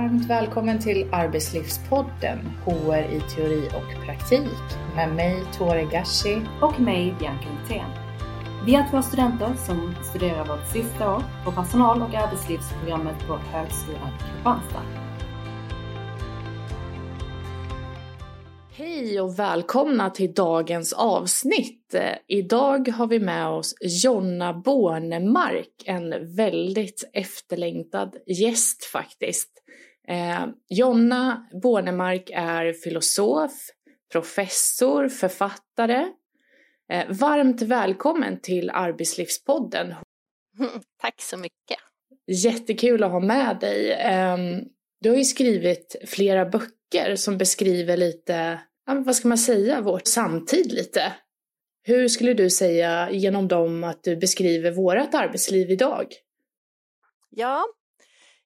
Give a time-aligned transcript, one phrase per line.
[0.00, 4.58] varmt välkommen till Arbetslivspodden HR i teori och praktik
[4.96, 7.90] med mig Tore Gashi och mig Bianca Lithén.
[8.66, 14.12] Vi är två studenter som studerar vårt sista år på personal och arbetslivsprogrammet på Högskolan
[14.18, 14.82] Kristianstad.
[18.72, 21.94] Hej och välkomna till dagens avsnitt.
[22.28, 29.59] Idag har vi med oss Jonna Bornemark, en väldigt efterlängtad gäst faktiskt.
[30.10, 33.52] Eh, Jonna Bornemark är filosof,
[34.12, 36.06] professor, författare.
[36.92, 39.94] Eh, varmt välkommen till Arbetslivspodden.
[41.00, 41.78] Tack så mycket.
[42.26, 43.92] Jättekul att ha med dig.
[43.92, 44.36] Eh,
[45.00, 50.72] du har ju skrivit flera böcker som beskriver lite vad ska man säga, vår samtid
[50.72, 51.12] lite.
[51.82, 56.06] Hur skulle du säga genom dem att du beskriver vårt arbetsliv idag?
[57.30, 57.64] Ja,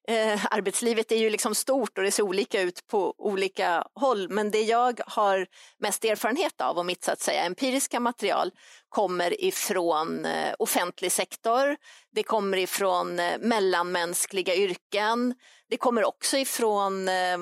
[0.07, 4.29] eh, arbetslivet är ju liksom stort och det ser olika ut på olika håll.
[4.29, 5.47] Men det jag har
[5.79, 8.51] mest erfarenhet av och mitt så att säga empiriska material
[8.89, 11.77] kommer ifrån eh, offentlig sektor.
[12.11, 15.35] Det kommer ifrån eh, mellanmänskliga yrken.
[15.69, 17.37] Det kommer också ifrån eh,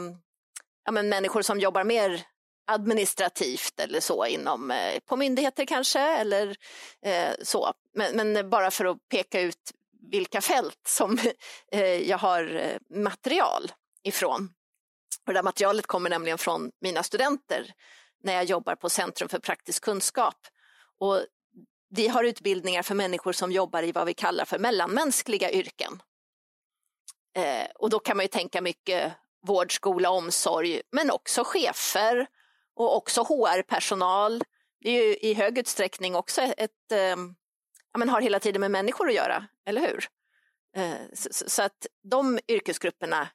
[0.86, 2.26] ja, men människor som jobbar mer
[2.68, 6.56] administrativt eller så inom, eh, på myndigheter kanske eller
[7.06, 7.74] eh, så.
[7.94, 9.72] Men, men, bara för att peka ut
[10.14, 11.18] vilka fält som
[11.72, 13.72] eh, jag har eh, material
[14.04, 14.50] ifrån.
[15.28, 17.74] Och det här materialet kommer nämligen från mina studenter
[18.24, 20.36] när jag jobbar på Centrum för praktisk kunskap.
[21.00, 21.26] Och
[21.90, 26.02] vi har utbildningar för människor som jobbar i vad vi kallar för mellanmänskliga yrken.
[27.36, 29.14] Eh, och då kan man ju tänka mycket
[29.48, 32.28] vård, skola, omsorg, men också chefer
[32.76, 34.44] och också HR-personal.
[34.82, 37.16] Det är ju i hög utsträckning också ett, eh,
[37.94, 40.10] ja, men har hela tiden med människor att göra, eller hur?
[40.76, 40.96] Eh,
[41.32, 43.30] så, att de yrkesgrupperna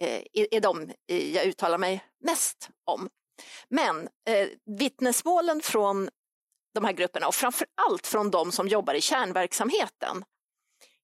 [0.00, 3.08] eh, är, de eh, jag uttalar mig mest om.
[3.68, 4.08] Men
[4.78, 6.08] vittnesmålen från
[6.74, 10.24] de här grupperna och framför allt från de som jobbar i kärnverksamheten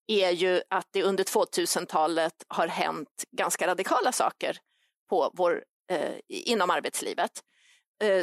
[0.06, 4.58] är ju att det under 2000-talet har hänt ganska radikala saker
[5.10, 5.64] på vår,
[6.28, 7.30] inom arbetslivet.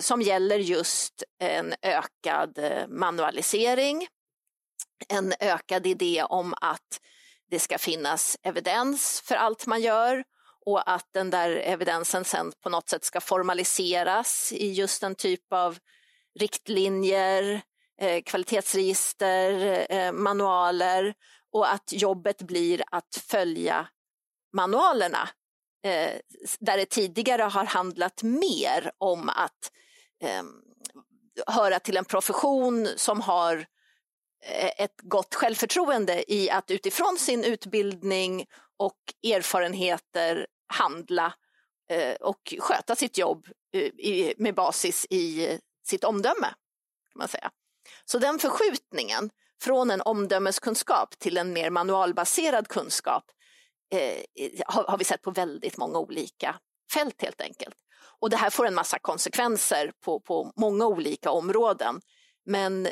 [0.02, 2.60] Som gäller just en ökad
[2.90, 4.08] manualisering,
[5.08, 7.02] en ökad idé om att
[7.50, 10.24] det ska finnas evidens för allt man gör
[10.66, 15.54] och att den där evidensen sen på något sätt ska formaliseras i just en typ
[15.54, 15.78] av
[16.40, 17.62] riktlinjer,
[18.02, 21.14] eh, kvalitetsregister, eh, manualer
[21.52, 23.88] och att jobbet blir att följa
[24.54, 25.30] manualerna
[25.84, 26.20] eh,
[26.60, 29.72] där det tidigare har handlat mer om att
[30.24, 30.62] ehm,
[31.48, 33.66] höra till en profession som har eh,
[34.46, 38.46] Eh, ett gott självförtroende i att utifrån sin utbildning
[38.78, 38.98] och
[39.34, 41.34] erfarenheter handla
[41.90, 45.58] eh, och sköta sitt jobb eh, med basis i
[45.88, 46.48] sitt omdöme.
[47.12, 47.52] Kan man säga.
[48.06, 49.30] Så den förskjutningen
[49.62, 53.24] från en omdömeskunskap till en mer manualbaserad kunskap
[53.94, 54.24] eh,
[54.66, 56.56] har, har vi sett på väldigt många olika
[56.94, 57.76] fält helt enkelt.
[58.20, 62.02] Och det här får en massa konsekvenser på, på många olika områden.
[62.46, 62.88] Men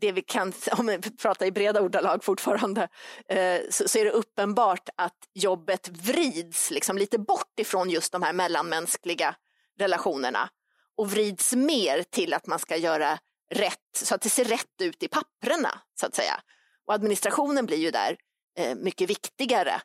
[0.00, 2.88] det vi kan, om vi pratar i breda ordalag fortfarande,
[3.28, 8.32] eh, så, är det uppenbart att jobbet vrids liksom lite bort ifrån just de här
[8.32, 9.34] mellanmänskliga
[9.78, 10.48] relationerna
[10.96, 13.18] och vrids mer till att man ska göra
[13.50, 16.40] rätt, så att det ser rätt ut i papprena så att säga.
[16.86, 18.16] Och administrationen blir ju där
[18.58, 19.80] eh, mycket viktigare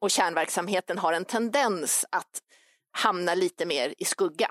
[0.00, 2.40] och kärnverksamheten har en tendens att
[2.90, 4.50] hamna lite mer i skugga.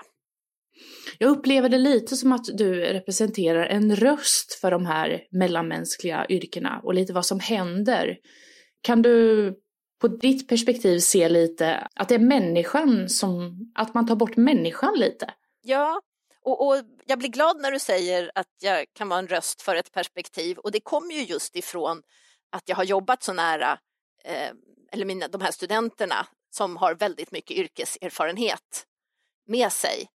[1.18, 6.80] Jag upplever det lite som att du representerar en röst för de här mellanmänskliga yrkena
[6.84, 8.18] och lite vad som händer.
[8.82, 9.54] Kan du
[10.00, 14.94] på ditt perspektiv se lite att det är människan som, att man tar bort människan
[14.96, 15.34] lite?
[15.62, 16.00] Ja,
[16.42, 16.76] och, och,
[17.06, 20.58] jag blir glad när du säger att jag kan vara en röst för ett perspektiv
[20.58, 22.02] och det kommer ju just ifrån
[22.50, 23.78] att jag har jobbat så nära,
[24.24, 24.50] eh,
[24.92, 28.86] eller mina, de här studenterna som har väldigt mycket yrkeserfarenhet
[29.46, 30.08] med sig.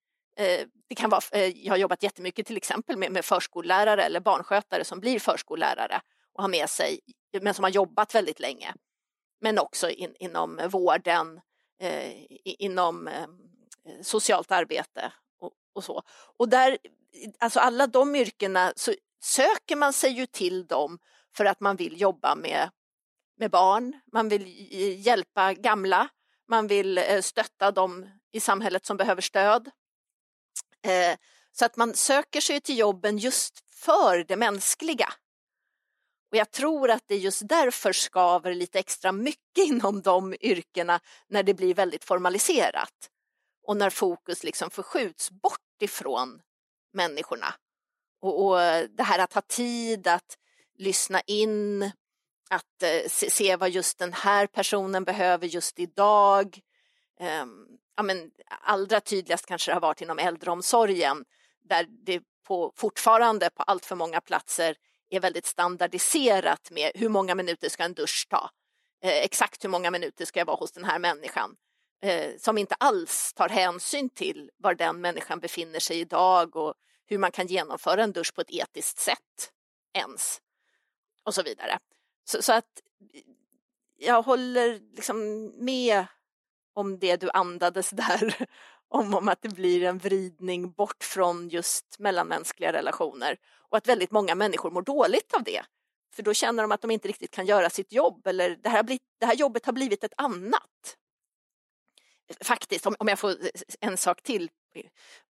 [0.41, 4.21] Eh, det kan vara, eh, jag har jobbat jättemycket till exempel med, med förskollärare eller
[4.21, 6.01] barnskötare som blir förskollärare
[6.33, 7.01] och har med sig,
[7.41, 8.75] men som har jobbat väldigt länge.
[9.41, 11.41] Men också in, inom vården,
[11.81, 12.13] eh,
[12.45, 13.27] inom eh,
[14.03, 16.03] socialt arbete och, och, så.
[16.39, 16.79] Och där,
[17.39, 20.99] alltså alla de yrkena så söker man sig ju till dem
[21.37, 22.71] för att man vill jobba med,
[23.39, 24.45] med barn, man vill
[25.07, 26.09] hjälpa gamla,
[26.49, 29.71] man vill eh, stötta dem i samhället som behöver stöd.
[30.83, 31.17] Eh,
[31.53, 35.13] så att man söker sig till jobben just för det mänskliga.
[36.31, 41.43] Och jag tror att det just därför skaver lite extra mycket inom de yrkena när
[41.43, 43.11] det blir väldigt formaliserat
[43.63, 46.41] och när fokus liksom förskjuts bort ifrån
[46.93, 47.55] människorna.
[48.21, 48.59] Och, och
[48.91, 50.37] det här att ha tid att
[50.79, 51.83] lyssna in,
[52.51, 56.61] att eh, se, se, vad just den här personen behöver just idag.
[57.43, 57.70] Um,
[58.01, 61.25] ja, men allra tydligast kanske det har varit inom äldreomsorgen
[61.65, 64.77] där det på, fortfarande på allt för många platser
[65.11, 68.51] är väldigt standardiserat med hur många minuter ska en dusch ta?
[69.05, 71.57] Eh, exakt hur många minuter ska jag vara hos den här människan?
[72.03, 76.75] Eh, som inte alls tar hänsyn till var den människan befinner sig idag och
[77.07, 79.53] hur man kan genomföra en dusch på ett etiskt sätt
[79.95, 80.41] ens.
[81.25, 81.79] Och så vidare.
[82.25, 82.81] Så, så att
[83.97, 86.07] jag håller liksom med
[86.75, 88.47] om det du andades där
[88.89, 93.37] om, om att det blir en vridning bort från just mellanmänskliga relationer
[93.71, 95.63] och att väldigt många människor mår dåligt av det.
[96.15, 98.83] För då känner de att de inte riktigt kan göra sitt jobb eller det här,
[98.83, 100.97] blivit, det här jobbet har blivit ett annat.
[102.41, 103.37] Faktiskt, om, om jag får
[103.81, 104.51] en sak till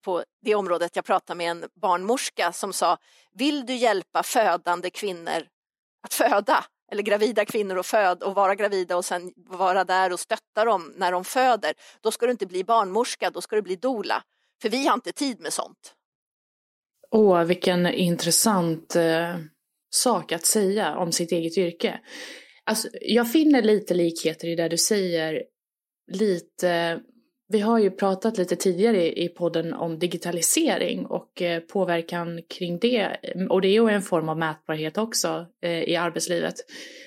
[0.05, 0.97] på det området.
[0.97, 2.99] Jag pratade med en barnmorska som sa,
[3.33, 5.49] vill du hjälpa födande kvinnor
[6.03, 6.65] att föda?
[6.93, 10.95] Eller gravida kvinnor och föd och vara gravida och sen vara där och stötta dem
[10.97, 14.23] när de föder, då ska du inte bli barnmorska, då ska du bli dola.
[14.63, 15.95] För vi har inte tid med sånt.
[17.11, 19.37] Åh, vilken intressant eh,
[19.91, 22.01] sak att säga om sitt eget yrke.
[22.65, 25.43] Alltså, jag finner lite likheter i det du säger.
[26.13, 27.01] Lite
[27.49, 33.17] vi har ju pratat lite tidigare i podden om digitalisering och eh, påverkan kring det.
[33.23, 36.55] Eh, och det är ju en form av mätbarhet också eh, i arbetslivet.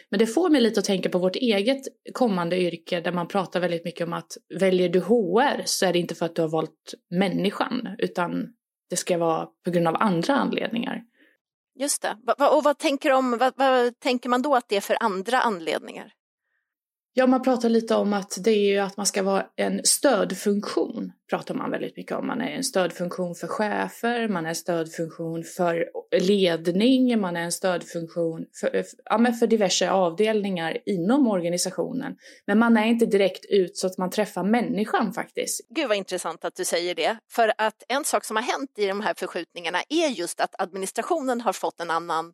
[0.10, 1.82] Men det får mig lite att tänka på vårt eget
[2.14, 6.00] kommande yrke där man pratar väldigt mycket om att väljer du HR så är det
[6.00, 8.48] inte för att du har valt människan utan
[8.90, 11.02] det ska vara på grund av andra anledningar.
[11.80, 12.18] Just det.
[12.52, 16.14] Och vad tänker, om, vad, vad tänker man då att det är för andra anledningar?
[17.14, 21.12] Ja, man pratar lite om att det är ju att man ska vara en stödfunktion.
[21.30, 22.28] Pratar man väldigt mycket om.
[22.28, 25.90] Man är en stödfunktion för chefer, man är en stödfunktion för
[26.20, 32.16] ledning, man är en stödfunktion för, eh, ja, för diverse avdelningar inom organisationen.
[32.48, 35.62] Men man är inte direkt ut så att man träffar människan faktiskt.
[35.70, 37.18] Gud vad intressant att du säger det.
[37.32, 41.42] För att en sak som har hänt i de här förskjutningarna är just att administrationen
[41.42, 42.34] har fått en annan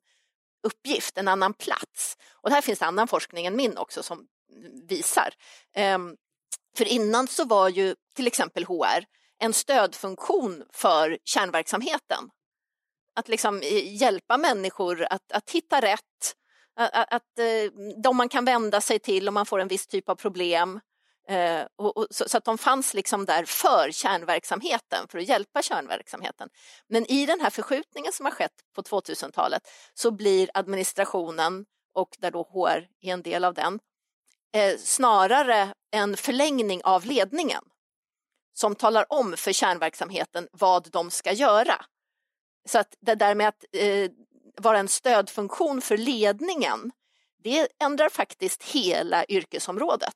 [0.67, 2.17] uppgift, en annan plats.
[2.41, 4.27] Och här finns annan forskning än min också som
[4.89, 5.33] visar.
[5.75, 6.15] Ehm,
[6.77, 9.05] för innan så var ju till exempel HR
[9.39, 12.29] en stödfunktion för kärnverksamheten.
[13.15, 16.35] Att liksom eh, hjälpa människor att, att hitta rätt,
[16.75, 17.39] att, att
[18.03, 20.79] de man kan vända sig till om man får en viss typ av problem.
[21.27, 25.61] Eh, och, och, så, så, att de fanns liksom där för kärnverksamheten, för att hjälpa
[25.61, 26.49] kärnverksamheten.
[26.89, 29.61] Men i den här förskjutningen som har skett på 2000-talet
[29.93, 33.79] så blir administrationen, och där då HR är en del av den,
[34.55, 37.63] eh, snarare en förlängning av ledningen
[38.53, 41.85] som talar om för kärnverksamheten vad de ska göra.
[42.67, 44.11] Så att det där med att eh,
[44.57, 46.91] vara en stödfunktion för ledningen,
[47.43, 50.15] det ändrar faktiskt hela yrkesområdet.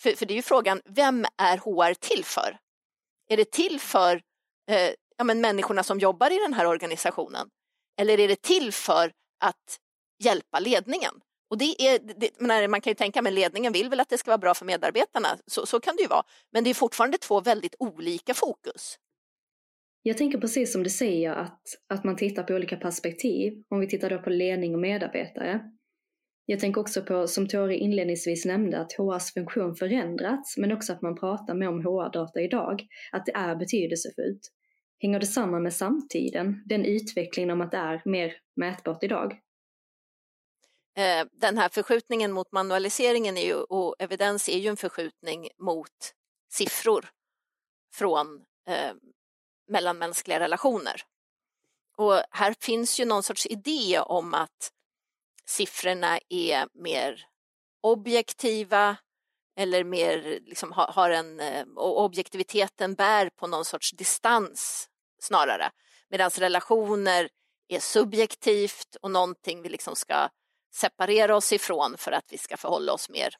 [0.00, 2.58] För, för det är ju frågan, vem är HR till för?
[3.28, 4.22] Är det till för
[4.70, 7.48] eh, ja, men människorna som jobbar i den här organisationen?
[7.96, 9.78] Eller är det till för att
[10.18, 11.20] hjälpa ledningen?
[11.52, 14.30] Och det är, det, man kan ju tänka, men ledningen vill väl att det ska
[14.30, 16.22] vara bra för medarbetarna, så, så kan det ju vara.
[16.52, 18.98] Men det är fortfarande två väldigt olika fokus.
[20.02, 23.52] Jag tänker precis som du säger att, att man tittar på olika perspektiv.
[23.68, 25.60] Om vi tittar då på ledning och medarbetare.
[26.46, 31.02] Jag tänker också på, som Tori inledningsvis nämnde, att HRs funktion förändrats, men också att
[31.02, 34.40] man pratar mer om HR-data idag, att det är betydelsefullt.
[35.02, 39.38] Hänger det samman med samtiden, den utvecklingen om att det är mer mätbart idag?
[40.96, 46.14] Eh, den här förskjutningen mot manualiseringen är ju, och evidens är ju en förskjutning mot
[46.52, 47.10] siffror
[47.94, 48.92] från eh,
[49.68, 51.02] mellanmänskliga relationer.
[51.96, 54.72] Och här finns ju någon sorts idé om att
[55.44, 57.26] siffrorna är mer
[57.80, 58.96] objektiva
[59.56, 65.70] eller mer liksom har, har en eh, och objektiviteten bär på någon sorts distans snarare
[66.08, 67.28] medan relationer
[67.68, 70.28] är subjektivt och någonting vi liksom ska
[70.74, 73.34] separera oss ifrån för att vi ska förhålla oss mer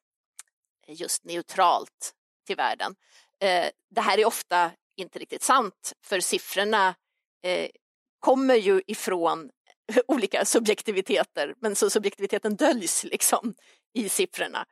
[0.87, 2.15] eh, just neutralt
[2.47, 2.95] till världen.
[3.41, 6.95] Eh, det här är ofta inte riktigt sant för siffrorna
[7.43, 7.71] eh,
[8.21, 9.51] kommer ju ifrån
[10.09, 13.55] olika subjektiviteter men så subjektiviteten döljs liksom
[13.95, 14.67] i siffrorna.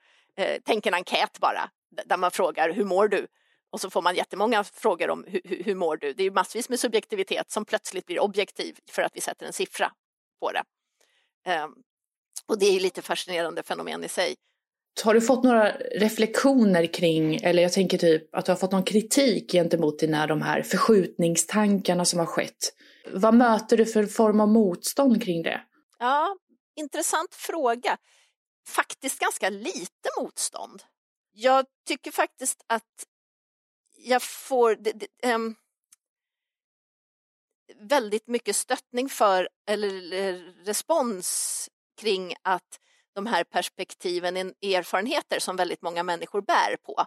[0.65, 1.71] Tänk en enkät bara
[2.07, 3.27] där man frågar hur mår du?
[3.71, 6.13] Och så får man jättemånga frågor om hur, hur mår du?
[6.13, 9.93] Det är massvis med subjektivitet som plötsligt blir objektiv för att vi sätter en siffra
[10.41, 10.63] på det.
[11.45, 11.75] Ehm,
[12.51, 14.35] och det är ju lite fascinerande fenomen i sig.
[15.05, 18.85] Har du fått några reflektioner kring, eller jag tänker typ att du har fått någon
[18.85, 22.73] kritik gentemot dina de här förskjutningstankarna som har skett?
[23.13, 25.61] Vad möter du för form av motstånd kring det?
[25.99, 26.37] Ja,
[26.77, 27.97] intressant fråga.
[28.67, 30.83] Faktiskt ganska lite motstånd.
[31.33, 33.07] Jag tycker faktiskt att
[33.99, 35.55] jag får det, det, um,
[37.81, 39.91] väldigt mycket stöttning för, eller
[40.65, 41.69] respons
[42.01, 42.81] kring att
[43.15, 47.05] de här perspektiven är erfarenheter som väldigt många människor bär på.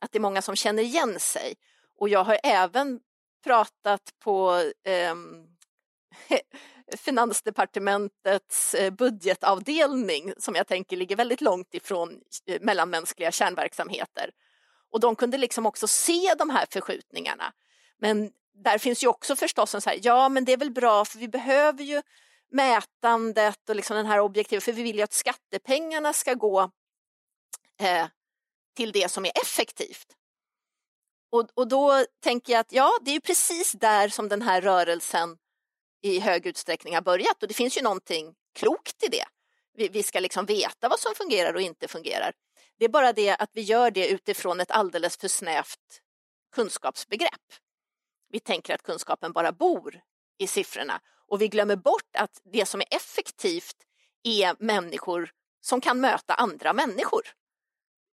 [0.00, 1.54] Att det är många som känner igen sig.
[1.98, 3.00] Och jag har även
[3.44, 5.46] pratat på ehm,
[6.28, 6.38] eh,
[6.96, 14.30] Finansdepartementets budgetavdelning som jag tänker ligger väldigt långt ifrån eh, mellanmänskliga kärnverksamheter.
[14.92, 17.52] Och de kunde liksom också se de här förskjutningarna.
[17.98, 21.04] Men där finns ju också förstås en så här, ja men det är väl bra
[21.04, 22.02] för vi behöver ju
[22.50, 26.70] mätandet och liksom den här objektiva, för vi vill ju att skattepengarna ska gå
[27.80, 28.06] eh,
[28.76, 30.16] till det som är effektivt.
[31.30, 34.60] Och, och då tänker jag att ja, det är ju precis där som den här
[34.60, 35.36] rörelsen
[36.02, 39.24] i hög utsträckning har börjat och det finns ju någonting klokt i det.
[39.74, 42.32] Vi, vi ska liksom veta vad som fungerar och inte fungerar.
[42.78, 46.02] Det är bara det att vi gör det utifrån ett alldeles för snävt
[46.54, 47.52] kunskapsbegrepp.
[48.28, 50.00] Vi tänker att kunskapen bara bor
[50.38, 53.76] i siffrorna och vi glömmer bort att det som är effektivt
[54.22, 55.30] är människor
[55.60, 57.22] som kan möta andra människor.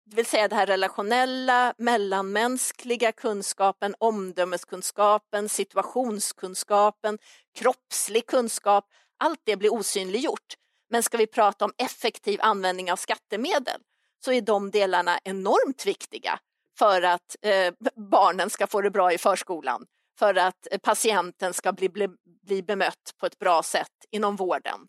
[0.06, 7.18] Det vill säga det här relationella, mellanmänskliga kunskapen, omdömeskunskapen, situationskunskapen,
[7.56, 8.86] kroppslig kunskap.
[9.18, 10.54] Allt det blir osynliggjort.
[10.90, 13.82] Men ska vi prata om effektiv användning av skattemedel
[14.26, 16.40] så är de delarna enormt viktiga
[16.78, 19.86] för att eh, barnen ska få det bra i förskolan,
[20.20, 22.08] för att patienten ska bli, bli,
[22.46, 24.80] bli bemött på ett bra sätt inom vården,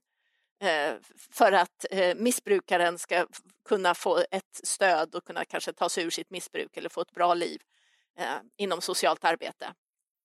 [0.62, 0.94] eh,
[1.32, 3.26] för att eh, missbrukaren ska
[3.68, 7.12] kunna få ett stöd och kunna kanske ta sig ur sitt missbruk eller få ett
[7.12, 7.60] bra liv
[8.18, 8.26] eh,
[8.56, 9.74] inom socialt arbete.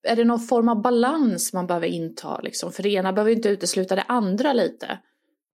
[0.03, 2.41] Är det någon form av balans man behöver inta?
[2.41, 2.71] Liksom?
[2.71, 4.99] För det ena behöver inte utesluta det andra lite.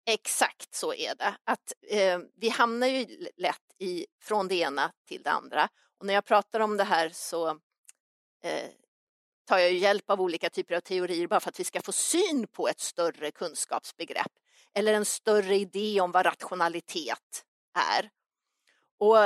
[0.05, 1.35] Exakt så är det.
[1.43, 3.05] Att, eh, vi hamnar ju
[3.37, 5.69] lätt i, från det ena till det andra.
[5.99, 7.49] Och när jag pratar om det här så
[8.43, 8.69] eh,
[9.51, 12.47] tar jag hjälp av olika typer av teorier bara för att vi ska få syn
[12.47, 14.31] på ett större kunskapsbegrepp
[14.73, 17.43] eller en större idé om vad rationalitet
[17.73, 18.09] är.
[18.99, 19.17] Och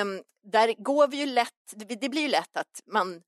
[0.00, 3.22] um, där går vi ju lätt, det blir ju lätt att man,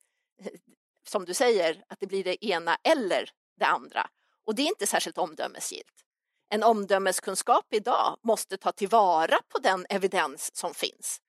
[1.08, 4.06] som du säger, att det blir det ena eller det andra.
[4.46, 6.04] Och det är inte särskilt omdömesgillt.
[6.48, 11.20] En omdömeskunskap idag måste ta tillvara på den evidens som finns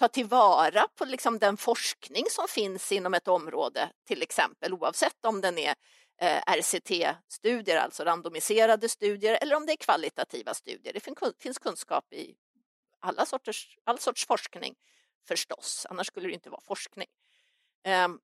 [0.00, 5.40] ta tillvara på liksom den forskning som finns inom ett område, till exempel oavsett om
[5.40, 5.74] den är
[6.20, 10.92] eh, RCT-studier, alltså randomiserade studier, eller om det är kvalitativa studier.
[10.92, 11.00] Det
[11.38, 12.34] finns kunskap i
[13.00, 14.74] alla sorters, all sorts forskning
[15.28, 17.08] förstås, annars skulle det inte vara forskning.
[17.84, 18.18] Ehm,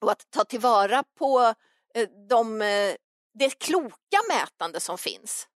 [0.00, 1.54] och att ta tillvara på
[1.94, 2.94] eh, de, eh,
[3.34, 5.48] det kloka mätande som finns.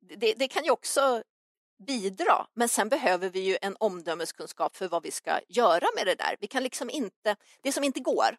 [0.00, 1.22] Det, det, kan ju också
[1.78, 6.14] bidra, men sen behöver vi ju en omdömeskunskap för vad vi ska göra med det
[6.14, 6.36] där.
[6.40, 8.36] Vi kan liksom inte, det som inte går,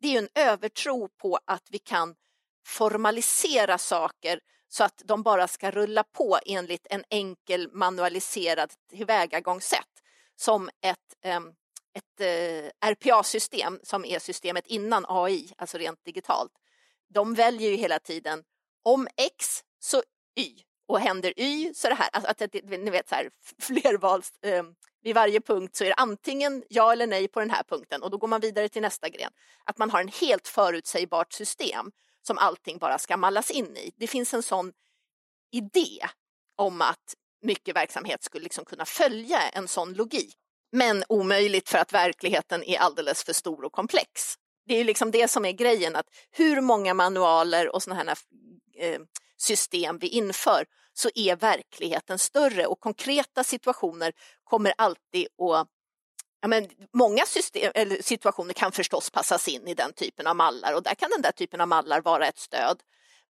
[0.00, 2.14] det är ju en övertro på att vi kan
[2.66, 10.02] formalisera saker så att de bara ska rulla på enligt en enkel manualiserad tillvägagångssätt
[10.36, 11.52] som ett, ehm,
[11.94, 16.52] ett eh, RPA-system som är systemet innan AI, alltså rent digitalt.
[17.08, 18.44] De väljer ju hela tiden
[18.82, 20.02] om X så
[20.36, 24.62] Y och händer Y så det här, alltså att ni vet så här flervals, eh,
[25.02, 28.10] vid varje punkt så är det antingen ja eller nej på den här punkten och
[28.10, 29.30] då går man vidare till nästa gren.
[29.64, 31.90] Att man har en helt förutsägbart system
[32.22, 33.92] som allting bara ska mallas in i.
[33.96, 34.72] Det finns en sån
[35.52, 36.06] idé
[36.56, 40.34] om att mycket verksamhet skulle liksom kunna följa en sån logik.
[40.72, 44.34] Men omöjligt för att verkligheten är alldeles för stor och komplex.
[44.66, 48.18] Det är liksom det som är grejen, att hur många manualer och sådana här
[48.76, 49.00] eh,
[49.36, 54.12] system vi inför så är verkligheten större och konkreta situationer
[54.44, 55.68] kommer alltid att
[56.42, 60.74] Ja, men många system, eller situationer kan förstås passas in i den typen av mallar
[60.74, 62.76] och där kan den där typen av mallar vara ett stöd.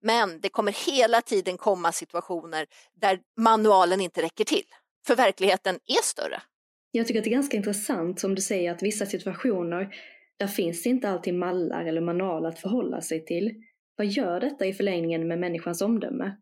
[0.03, 2.67] Men det kommer hela tiden komma situationer
[3.01, 4.65] där manualen inte räcker till,
[5.07, 6.43] för verkligheten är större.
[6.91, 9.95] Jag tycker att det är ganska intressant som du säger att vissa situationer,
[10.39, 13.55] där finns det inte alltid mallar eller manual att förhålla sig till.
[13.97, 16.37] Vad gör detta i förlängningen med människans omdöme?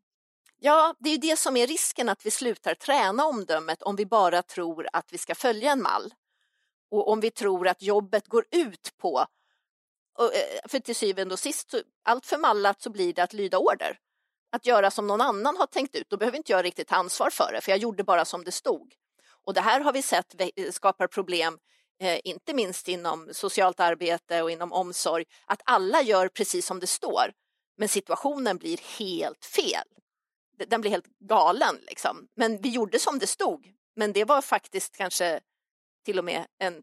[0.61, 4.43] Ja, det är det som är risken att vi slutar träna omdömet om vi bara
[4.43, 6.15] tror att vi ska följa en mall.
[6.91, 9.27] Och om vi tror att jobbet går ut på,
[10.21, 11.75] eh, för till syvende och sist,
[12.05, 13.99] allt för mallat så blir det att lyda order.
[14.53, 17.31] att göra som någon annan har tänkt ut, då behöver inte jag riktigt ta ansvar
[17.31, 18.95] för det, för jag gjorde bara som det stod.
[19.47, 21.59] Och det här har vi sett eh, skapar problem,
[22.01, 26.87] eh, inte minst inom socialt arbete och inom omsorg, att alla gör precis som det
[26.87, 27.33] står,
[27.77, 29.89] men situationen blir helt fel.
[30.67, 32.29] Den blir helt galen, liksom.
[32.37, 35.41] Men vi gjorde som det stod, men det var faktiskt kanske
[36.05, 36.81] till och med en eh,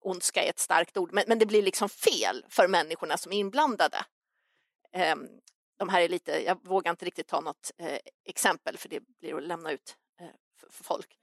[0.00, 3.36] ondska är ett starkt ord, men, men det blir liksom fel för människorna som är
[3.36, 4.04] inblandade.
[5.12, 5.28] Um,
[5.78, 9.36] de här är lite, jag vågar inte riktigt ta något eh, exempel för det blir
[9.36, 10.26] att lämna ut eh,
[10.60, 11.18] för, för, folk.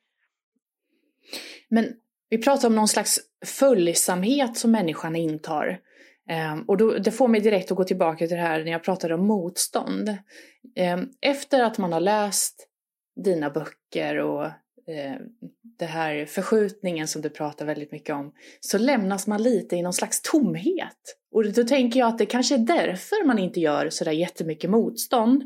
[1.67, 1.93] Men
[2.29, 5.81] vi pratar om någon slags följsamhet som människan intar.
[6.53, 8.83] Um, och då, det får mig direkt att gå tillbaka till det här när jag
[8.83, 10.09] pratade om motstånd.
[10.93, 12.67] Um, efter att man har läst
[13.23, 15.17] dina böcker och uh,
[15.79, 19.93] det här förskjutningen som du pratar väldigt mycket om, så lämnas man lite i någon
[19.93, 21.17] slags tomhet.
[21.31, 25.43] Och då tänker jag att det kanske är därför man inte gör sådär jättemycket motstånd.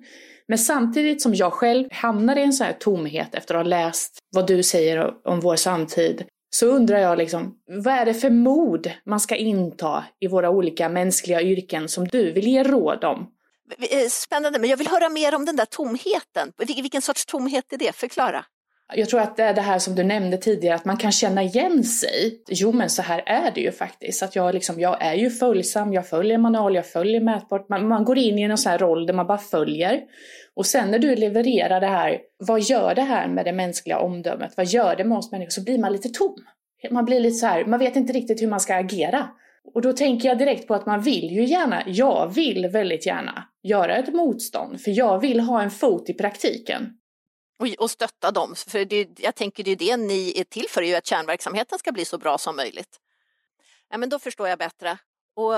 [0.48, 4.18] Men samtidigt som jag själv hamnar i en sån här tomhet efter att ha läst
[4.36, 6.24] vad du säger om vår samtid,
[6.56, 10.90] så undrar jag liksom, vad är det för mod man ska inta i våra olika
[10.90, 13.28] mänskliga yrken som du vill ge råd om?
[14.10, 16.52] Spännande, men jag vill höra mer om den där tomheten.
[16.58, 17.96] Vilken sorts tomhet är det?
[17.96, 18.46] Förklara.
[18.94, 21.44] Jag tror att det är det här som du nämnde tidigare, att man kan känna
[21.44, 22.44] igen sig.
[22.48, 24.24] Jo, men så här är det ju faktiskt.
[24.24, 27.70] Att jag, liksom, jag är ju följsam, jag följer manual, jag följer mätbart.
[27.70, 30.02] Man, man går in i en sån här roll där man bara följer.
[30.56, 34.54] Och sen när du levererar det här, vad gör det här med det mänskliga omdömet?
[34.58, 35.50] Vad gör det med oss människor?
[35.50, 36.36] Så blir man lite tom.
[36.92, 39.30] Man blir lite så här, man vet inte riktigt hur man ska agera.
[39.74, 43.48] Och då tänker jag direkt på att man vill ju gärna, jag vill väldigt gärna
[43.64, 46.98] göra ett motstånd, för jag vill ha en fot i praktiken.
[47.60, 50.82] Och, och stötta dem, för det, jag tänker det är det ni är till för,
[50.82, 53.00] ju att kärnverksamheten ska bli så bra som möjligt.
[53.90, 54.98] Ja, men då förstår jag bättre.
[55.36, 55.56] Och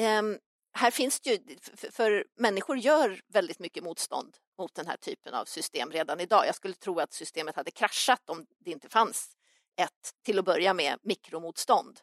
[0.00, 0.38] ehm,
[0.74, 1.58] här finns det ju,
[1.90, 6.46] för, människor gör väldigt mycket motstånd mot den här typen av system redan idag.
[6.46, 9.36] Jag skulle tro att systemet hade kraschat om det inte fanns
[9.76, 12.00] ett, till att börja med, mikromotstånd.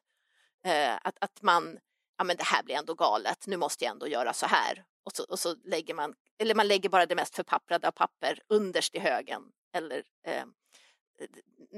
[0.66, 1.80] Eh, att, att man,
[2.18, 4.84] ja men det här blir ändå galet, nu måste jag ändå göra så här.
[5.04, 8.40] Och så, och så lägger man, eller man lägger bara det mest förpapprade av papper
[8.48, 9.42] underst i högen.
[9.74, 10.44] Eller eh,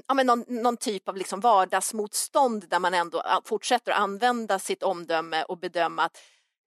[0.08, 4.84] ja, men någon, någon, typ av liksom vardagsmotstånd där man ändå fortsätter att använda sitt
[4.84, 6.18] omdöme och bedöma att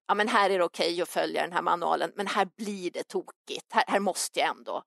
[0.07, 2.91] ja, men här är det okej okay att följa den här manualen, men här blir
[2.91, 3.73] det tokigt.
[3.73, 4.83] Här, här måste jag ändå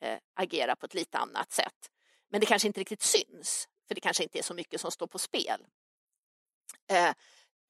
[0.00, 1.90] eh, agera på ett lite annat sätt.
[2.30, 5.06] Men det kanske inte riktigt syns, för det kanske inte är så mycket som står
[5.06, 5.66] på spel.
[6.90, 7.14] Eh,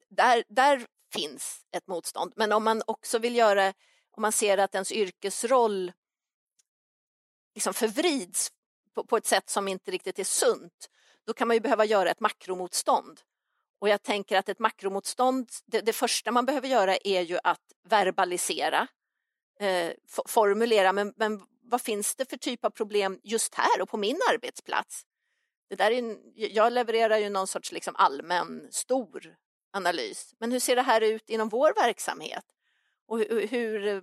[0.08, 2.32] där, där finns ett motstånd.
[2.36, 3.74] Men om man också vill göra,
[4.10, 5.92] om man ser att ens yrkesroll
[7.54, 8.52] liksom förvrids
[8.94, 10.88] på, på ett sätt som inte riktigt är sunt,
[11.26, 13.20] då kan man ju behöva göra ett makromotstånd.
[13.82, 17.60] Och jag tänker att ett makromotstånd, det, det första man behöver göra är ju att
[17.88, 18.86] verbalisera,
[19.60, 19.92] eh,
[20.26, 24.18] formulera, men, men vad finns det för typ av problem just här och på min
[24.30, 25.02] arbetsplats?
[25.68, 29.36] Det där är, jag levererar ju någon sorts liksom allmän, stor
[29.72, 30.34] analys.
[30.38, 32.44] Men hur ser det här ut inom vår verksamhet?
[33.06, 33.18] Och,
[33.50, 34.00] hur, eh,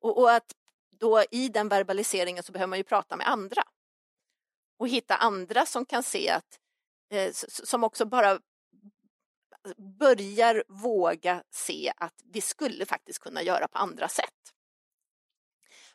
[0.00, 0.52] och, och att
[0.90, 3.62] då i den verbaliseringen så behöver man ju prata med andra
[4.78, 6.58] och hitta andra som kan se att
[7.10, 8.38] eh, som också bara
[9.98, 14.54] börjar våga se att vi skulle faktiskt kunna göra på andra sätt.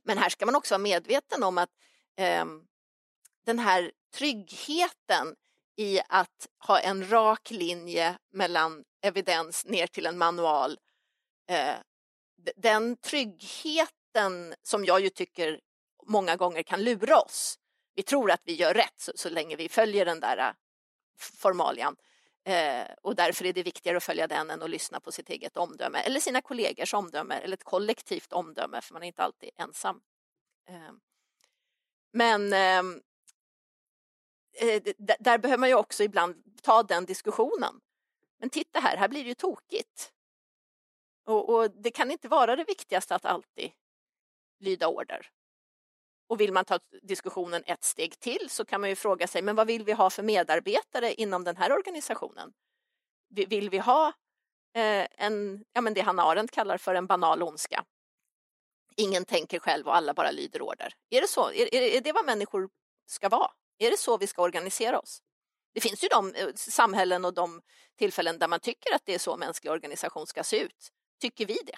[0.03, 1.69] Men här ska man också vara medveten om att
[2.15, 2.45] eh,
[3.45, 5.35] den här tryggheten
[5.75, 10.79] i att ha en rak linje mellan evidens ner till en manual.
[11.49, 11.75] Eh,
[12.55, 15.59] den tryggheten som jag ju tycker
[16.07, 17.59] många gånger kan lura oss.
[17.95, 20.53] Vi tror att vi gör rätt så, så länge vi följer den där eh,
[21.17, 21.95] formalian.
[22.47, 25.57] Eh, och därför är det viktigare att följa den än att lyssna på sitt eget
[25.57, 30.01] omdöme eller sina kollegors omdöme eller ett kollektivt omdöme för man är inte alltid ensam.
[30.69, 30.91] Eh,
[32.13, 33.01] men ehm,
[34.53, 34.83] eh,
[35.19, 37.81] där behöver man ju också ibland ta den diskussionen.
[38.39, 40.11] Men titta här, här blir det ju tokigt.
[41.25, 43.71] Och, och det kan inte vara det viktigaste att alltid
[44.59, 45.31] lyda order.
[46.29, 49.55] Och vill man ta diskussionen ett steg till så kan man ju fråga sig, men
[49.55, 52.53] vad vill vi ha för medarbetare inom den här organisationen?
[53.29, 54.07] Vill vi ha
[54.75, 57.85] eh, en, ja men det Hanna Arendt kallar för en banal ondska?
[58.95, 60.93] Ingen tänker själv och alla bara lyder order.
[61.09, 61.51] Är det så?
[61.51, 62.69] Är, är det vad människor
[63.05, 63.51] ska vara?
[63.77, 65.21] Är det så vi ska organisera oss?
[65.73, 67.61] Det finns ju de eh, samhällen och de
[67.97, 70.89] tillfällen där man tycker att det är så mänsklig organisation ska se ut.
[71.21, 71.77] Tycker vi det?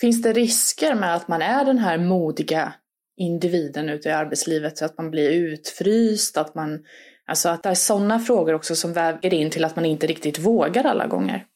[0.00, 2.74] Finns det risker med att man är den här modiga
[3.16, 6.84] individen ute i arbetslivet så att man blir utfryst, att man
[7.26, 10.38] Alltså att det är sådana frågor också som väger in till att man inte riktigt
[10.38, 11.46] vågar alla gånger.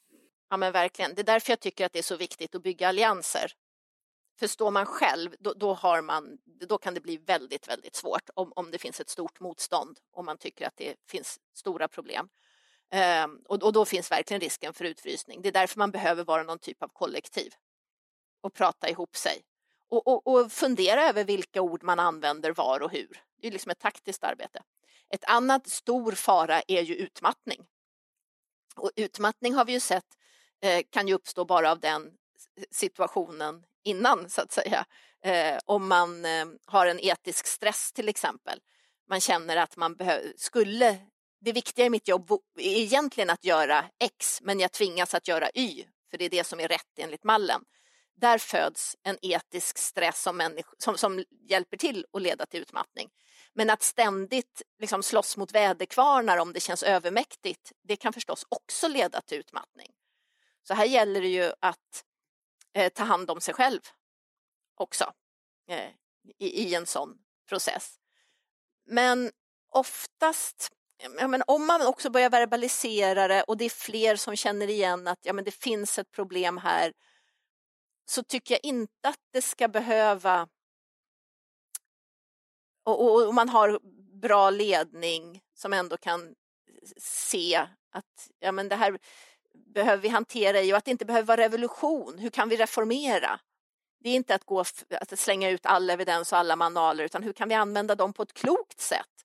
[0.50, 2.88] Ja men verkligen, det är därför jag tycker att det är så viktigt att bygga
[2.88, 3.52] allianser
[4.38, 8.30] För står man själv, då, då, har man, då kan det bli väldigt, väldigt svårt
[8.34, 12.28] om, om det finns ett stort motstånd och man tycker att det finns stora problem.
[12.92, 15.42] Ehm, och, och, då finns verkligen risken för utfrysning.
[15.42, 17.52] Det är därför man behöver vara någon typ av kollektiv
[18.40, 19.42] och prata ihop sig
[19.90, 23.22] och, och, och fundera över vilka ord man använder var och hur.
[23.40, 24.62] Det är liksom ett taktiskt arbete.
[25.10, 27.66] Ett annat stor fara är ju utmattning.
[28.76, 30.04] Och utmattning har vi ju sett
[30.62, 32.12] eh, kan ju uppstå bara av den
[32.70, 34.84] situationen innan så att säga.
[35.24, 38.60] Eh, om man eh, har en etisk stress till exempel.
[39.08, 39.96] Man känner att man
[40.36, 40.98] skulle,
[41.40, 45.50] det viktiga i mitt jobb är egentligen att göra X men jag tvingas att göra
[45.54, 47.64] Y för det är det som är rätt enligt mallen.
[48.20, 53.08] Där föds en etisk stress som, som, som hjälper till att leda till utmattning.
[53.52, 58.88] Men att ständigt liksom slåss mot väderkvarnar om det känns övermäktigt, det kan förstås också
[58.88, 59.92] leda till utmattning.
[60.62, 62.04] Så här gäller det ju att
[62.74, 63.80] eh, ta hand om sig själv
[64.74, 65.12] också
[65.68, 65.90] eh,
[66.38, 67.98] i, i, en sån process.
[68.86, 69.30] Men
[69.72, 70.68] oftast,
[71.18, 75.06] ja, men om man också börjar verbalisera det och det är fler som känner igen
[75.06, 76.92] att ja, men det finns ett problem här
[78.10, 80.48] så tycker jag inte att det ska behöva
[82.82, 83.78] och, och, och, man har
[84.20, 86.34] bra ledning som ändå kan
[86.96, 88.98] se att ja, men det här
[89.52, 92.18] behöver vi hantera i och att det inte behöver vara revolution.
[92.18, 93.40] Hur kan vi reformera?
[94.00, 97.32] Det är inte att, gå, att slänga ut all evidens och alla manualer utan hur
[97.32, 99.24] kan vi använda dem på ett klokt sätt?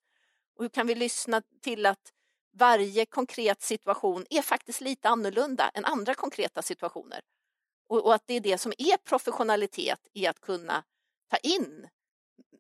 [0.56, 2.14] Och hur kan vi lyssna till att
[2.54, 7.22] varje konkret situation är faktiskt lite annorlunda än andra konkreta situationer?
[7.90, 10.84] Och, och att det är det som är professionalitet i att kunna
[11.30, 11.90] ta in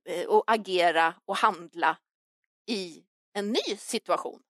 [0.05, 1.97] eh, och agera och handla
[2.67, 4.41] i en ny situation.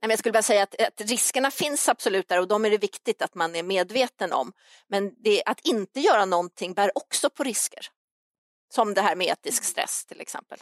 [0.00, 3.22] Jag skulle bara säga att, att, riskerna finns absolut där och de är det viktigt
[3.22, 4.52] att man är medveten om.
[4.86, 7.86] Men det, att inte göra någonting bär också på risker.
[8.74, 10.58] Som det här med etisk stress till exempel.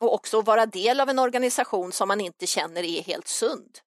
[0.00, 3.78] Och också vara del av en organisation som man inte känner är helt sund.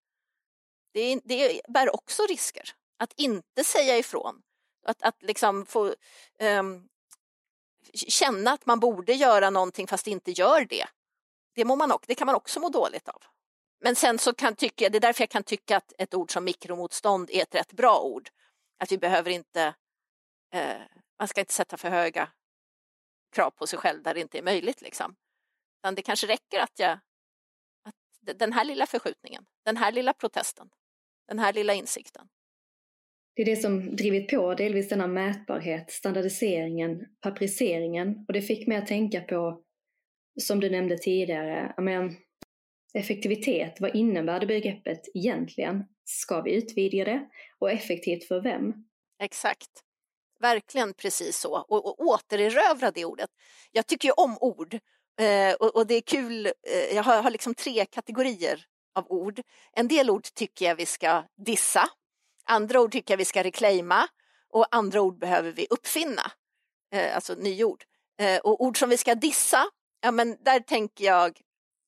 [0.93, 2.69] Det, det bär också risker.
[2.99, 4.41] Att inte säga ifrån,
[4.83, 5.95] att, att liksom få
[6.39, 6.89] um,
[7.93, 10.85] känna att man borde göra någonting fast inte gör det.
[11.55, 13.23] Det, må man, det kan man också må dåligt av.
[13.79, 16.43] Men sen så kan tycka, det är därför jag kan tycka att ett ord som
[16.43, 18.29] mikromotstånd är ett rätt bra ord.
[18.79, 19.75] Att vi behöver inte,
[20.53, 20.81] eh,
[21.19, 22.29] man ska inte sätta för höga
[23.31, 24.81] krav på sig själv där det inte är möjligt.
[24.81, 25.15] Liksom.
[25.79, 26.91] Utan det kanske räcker att jag,
[27.83, 30.69] att den här lilla förskjutningen, den här lilla protesten,
[31.27, 32.29] den här lilla insikten,
[33.35, 38.77] det är det som drivit på delvis denna mätbarhet, standardiseringen, papperiseringen och det fick mig
[38.77, 39.61] att tänka på,
[40.41, 42.15] som du nämnde tidigare, men,
[42.93, 45.83] effektivitet, vad innebär det begreppet egentligen?
[46.03, 47.29] Ska vi utvidga det?
[47.59, 48.73] Och effektivt för vem?
[49.23, 49.69] Exakt.
[50.39, 51.65] Verkligen precis så.
[51.69, 53.29] Och, och återerövra det ordet.
[53.71, 54.73] Jag tycker ju om ord
[55.19, 56.45] eh, och, och, det är kul.
[56.45, 58.65] Eh, jag har, har liksom tre kategorier
[58.95, 59.41] av ord.
[59.73, 61.89] En del ord tycker jag vi ska dissa
[62.51, 64.07] Andra ord tycker jag vi ska reclaima
[64.49, 66.31] och andra ord behöver vi uppfinna,
[66.93, 67.83] eh, alltså nyord.
[68.19, 69.65] Eh, och ord som vi ska dissa,
[70.01, 71.41] ja men där tänker jag,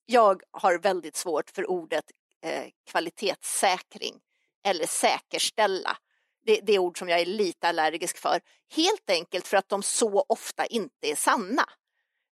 [0.05, 2.05] jag har väldigt svårt för ordet
[2.41, 4.19] eh, kvalitetssäkring
[4.65, 5.97] eller säkerställa.
[6.45, 8.41] Det, det är ord som jag är lite allergisk för,
[8.75, 11.65] helt enkelt för att de så ofta inte är sanna.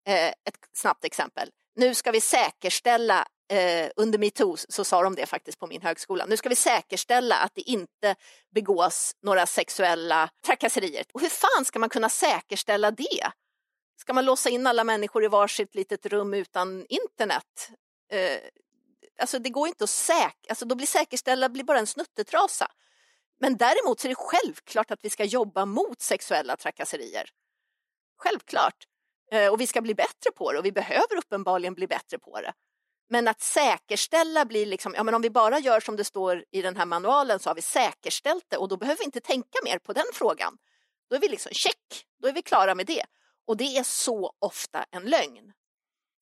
[0.06, 1.50] Eh, ett snabbt exempel.
[1.74, 6.26] Nu ska vi säkerställa eh, under metoo så sa de det faktiskt på min högskola.
[6.26, 8.14] Nu ska vi säkerställa att det inte
[8.54, 11.04] begås några sexuella trakasserier.
[11.12, 13.30] Och hur fan ska man kunna säkerställa det?
[14.00, 17.70] Ska man låsa in alla människor i varsitt litet rum utan internet?
[18.12, 18.38] Eh,
[19.20, 22.66] alltså det går inte att säk alltså då blir säkerställa blir bara en snuttetrasa.
[23.40, 27.30] Men däremot så är det självklart att vi ska jobba mot sexuella trakasserier.
[28.16, 28.84] Självklart.
[29.32, 32.40] Eh, och vi ska bli bättre på det och vi behöver uppenbarligen bli bättre på
[32.40, 32.52] det.
[33.12, 36.62] Men att säkerställa blir liksom, ja men om vi bara gör som det står i
[36.62, 39.78] den här manualen så har vi säkerställt det och då behöver vi inte tänka mer
[39.78, 40.58] på den frågan.
[41.08, 43.04] Då är vi liksom check, då är vi klara med det.
[43.46, 45.52] Och det är så ofta en lögn.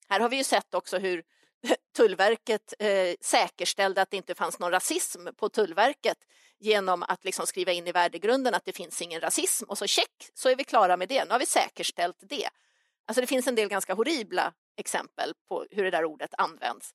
[0.09, 1.23] Här har vi ju sett också hur
[1.95, 6.17] Tullverket eh, säkerställde att det inte fanns någon rasism på Tullverket
[6.59, 10.29] genom att liksom skriva in i värdegrunden att det finns ingen rasism och så check,
[10.33, 11.25] så är vi klara med det.
[11.25, 12.49] Nu har vi säkerställt det.
[13.05, 16.91] Alltså det finns en del ganska horribla exempel på hur det där ordet används.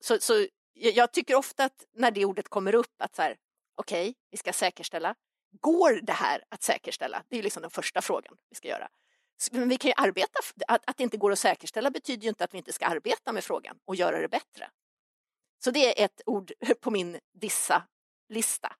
[0.00, 3.36] Så, så jag tycker ofta att när det ordet kommer upp att så här,
[3.74, 5.14] okej, okay, vi ska säkerställa.
[5.60, 7.22] Går det här att säkerställa?
[7.28, 8.88] Det är liksom den första frågan vi ska göra.
[9.52, 12.44] Men vi kan ju arbeta, att, att det inte går att säkerställa betyder ju inte
[12.44, 14.70] att vi inte ska arbeta med frågan och göra det bättre.
[15.64, 18.72] Så det är ett ord på min dissa-lista.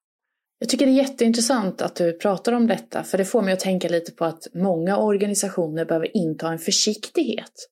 [0.59, 3.61] Jag tycker det är jätteintressant att du pratar om detta, för det får mig att
[3.61, 7.69] tänka lite på att många organisationer behöver inta en försiktighet.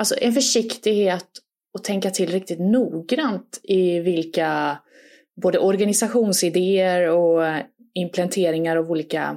[0.00, 1.28] Alltså en försiktighet
[1.74, 4.78] och tänka till riktigt noggrant i vilka
[5.42, 7.44] både organisationsidéer och
[7.94, 9.36] implementeringar av olika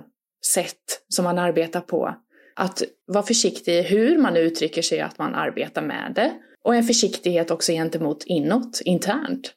[0.54, 2.16] sätt som man arbetar på.
[2.56, 6.34] Att vara försiktig i hur man uttrycker sig att man arbetar med det.
[6.64, 9.54] Och en försiktighet också gentemot inåt, internt.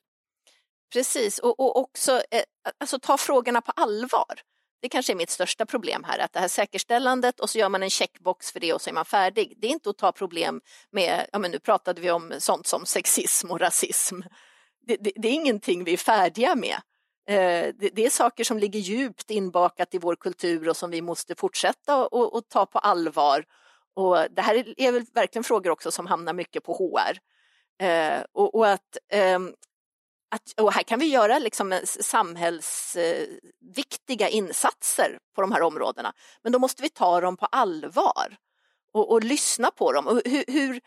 [0.92, 2.42] Precis, och, och också eh,
[2.80, 4.34] alltså, ta frågorna på allvar.
[4.80, 7.82] Det kanske är mitt största problem här, att det här säkerställandet och så gör man
[7.82, 9.54] en checkbox för det och så är man färdig.
[9.56, 10.60] Det är inte att ta problem
[10.90, 14.20] med, ja men nu pratade vi om sånt som sexism och rasism.
[14.86, 16.76] Det, det, det är ingenting vi är färdiga med.
[17.28, 21.02] Eh, det, det, är saker som ligger djupt inbakat i vår kultur och som vi
[21.02, 23.44] måste fortsätta och, och ta på allvar.
[23.94, 27.18] Och det här är väl verkligen frågor också som hamnar mycket på HR.
[27.86, 29.38] Eh, och, och, att eh,
[30.30, 36.12] att, och här kan vi göra liksom samhällsviktiga insatser på de här områdena.
[36.42, 38.36] Men då måste vi ta dem på allvar
[38.92, 40.06] och, och lyssna på dem.
[40.06, 40.80] Och hur, hur,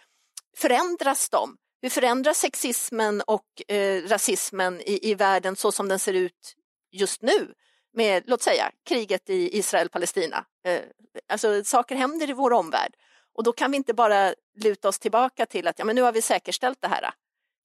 [0.57, 1.57] förändras de?
[1.81, 6.55] Hur förändras sexismen och eh, rasismen i, i världen så som den ser ut
[6.91, 7.53] just nu?
[7.93, 10.45] Med, låt säga, kriget i Israel-Palestina.
[10.65, 10.81] Eh,
[11.29, 12.95] alltså saker händer i vår omvärld
[13.33, 16.11] och då kan vi inte bara luta oss tillbaka till att ja, men nu har
[16.11, 17.09] vi säkerställt det här.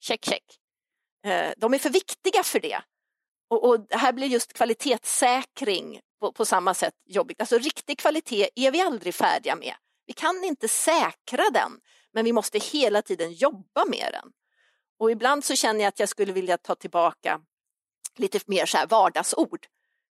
[0.01, 0.45] Check, check.
[1.27, 2.83] Eh, de är för viktiga för det.
[3.51, 7.41] Och, och här blir just kvalitetssäkring på, på, samma sätt jobbigt.
[7.41, 9.75] Alltså riktig kvalitet är vi aldrig färdiga med.
[10.07, 11.81] Vi kan inte säkra den,
[12.13, 14.33] men vi måste hela tiden jobba med den.
[14.99, 17.41] Och ibland så känner jag att jag skulle vilja ta tillbaka
[18.17, 19.67] lite mer så här vardagsord.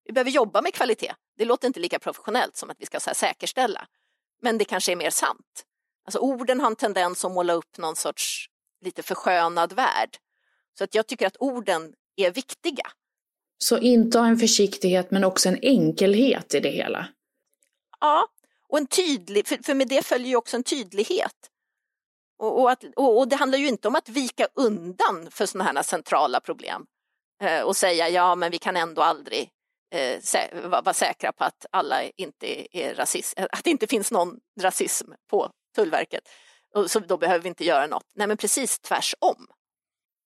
[0.06, 1.14] Vi behöver jobba med kvalitet.
[1.38, 3.88] Det låter inte lika professionellt som att vi ska så säkerställa,
[4.42, 5.66] men det kanske är mer sant.
[6.06, 8.50] Alltså orden har en tendens att måla upp någon sorts
[8.82, 10.18] lite förskönad värld
[10.78, 12.92] så att jag tycker att orden är viktiga.
[13.58, 17.08] Så inta en försiktighet men också en enkelhet i det hela?
[18.00, 18.28] Ja,
[18.70, 21.50] och en tydlig, för, för med det följer ju också en tydlighet.
[22.40, 25.72] Och, och, att, och, och, det handlar ju inte om att vika undan för sådana
[25.72, 26.86] här centrala problem
[27.42, 29.50] eh, och säga ja men vi kan ändå aldrig
[29.96, 34.12] eh, sä vara var säkra på att alla inte är rasist, att det inte finns
[34.12, 36.30] någon rasism på Tullverket.
[36.76, 38.06] Och så då behöver vi inte göra något.
[38.16, 39.48] Nej men precis tvärsom.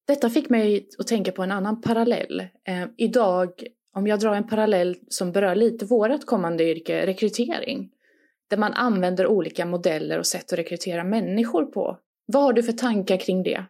[0.07, 2.39] Detta fick mig att tänka på en annan parallell.
[2.39, 3.49] Eh, idag,
[3.95, 7.89] om jag drar en parallell som berör lite vårt kommande yrke, rekrytering,
[8.49, 11.97] där man använder olika modeller och sätt att rekrytera människor på.
[12.25, 13.65] Vad har du för tankar kring det?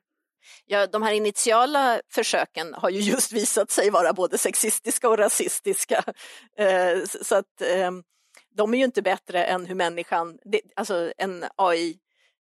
[0.65, 6.03] Ja, de här initiala försöken har ju just visat sig vara både sexistiska och rasistiska.
[6.57, 7.91] Eh, så att eh,
[8.55, 10.37] de är ju inte bättre än hur människan,
[10.75, 11.97] alltså en AI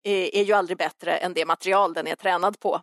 [0.04, 2.80] eh, är ju aldrig bättre än det material den är tränad på.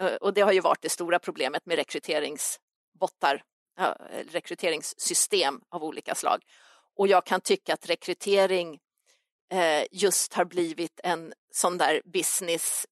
[0.00, 3.42] Eh, och det har ju varit det stora problemet med rekryteringsbottar,
[3.78, 3.92] eh,
[4.30, 6.42] rekryteringssystem av olika slag.
[6.96, 8.78] Och jag kan tycka att rekrytering
[9.52, 12.86] eh, just har blivit en sån där business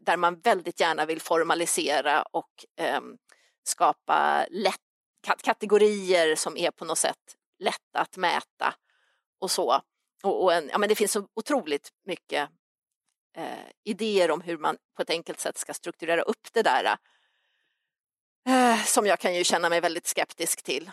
[0.00, 3.16] där man väldigt gärna vill formalisera och ehm,
[3.64, 4.80] skapa lätt,
[5.42, 8.74] kategorier som är på något sätt lätta att mäta
[9.40, 9.80] och så.
[10.22, 12.48] Och en, ja, men det finns så otroligt mycket
[13.36, 13.44] eh,
[13.84, 16.96] idéer om hur man på ett enkelt sätt ska strukturera upp det där
[18.48, 20.90] eh, som jag kan ju känna mig väldigt skeptisk till.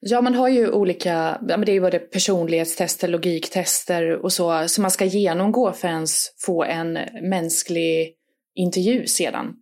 [0.00, 4.68] Ja, man har ju olika, ja, men det är ju både personlighetstester, logiktester och så,
[4.68, 6.92] som man ska genomgå för ens få en
[7.22, 8.16] mänsklig
[8.54, 9.56] intervju sedan.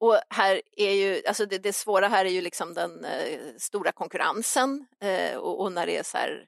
[0.00, 3.92] Och här är ju, alltså det, det svåra här är ju liksom den eh, stora
[3.92, 6.46] konkurrensen eh, och, och, när det är så här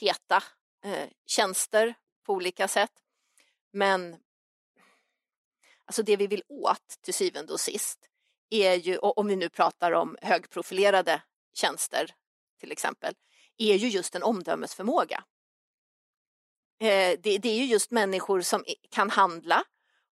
[0.00, 0.42] heta
[0.84, 1.94] eh, tjänster
[2.26, 2.90] på olika sätt.
[3.72, 4.16] Men
[5.84, 7.98] alltså det vi vill åt till syvende och sist
[8.50, 11.22] är ju, om vi nu pratar om högprofilerade
[11.54, 12.14] tjänster
[12.60, 13.14] till exempel,
[13.58, 15.24] är ju just en omdömesförmåga.
[16.80, 19.64] Eh, det, det är ju just människor som kan handla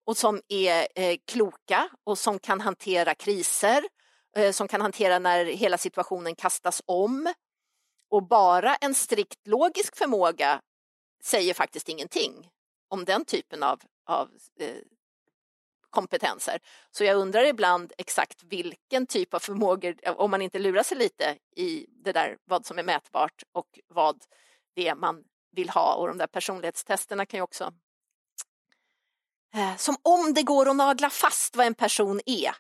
[0.05, 3.85] och som är eh, kloka och som kan hantera kriser,
[4.37, 7.33] eh, som kan hantera när hela situationen kastas om.
[8.11, 10.61] Och bara en strikt logisk förmåga
[11.25, 12.51] säger faktiskt ingenting
[12.89, 14.77] om den typen av, av eh,
[15.91, 16.59] kompetenser.
[16.91, 20.99] Så jag undrar ibland exakt vilken typ av förmågor, eh, om man inte lurar sig
[20.99, 24.25] lite i det där vad som är mätbart och vad
[24.75, 27.73] det är man vill ha och de där personlighetstesterna kan ju också
[29.55, 32.55] eh, som om det går att nagla fast vad en person är.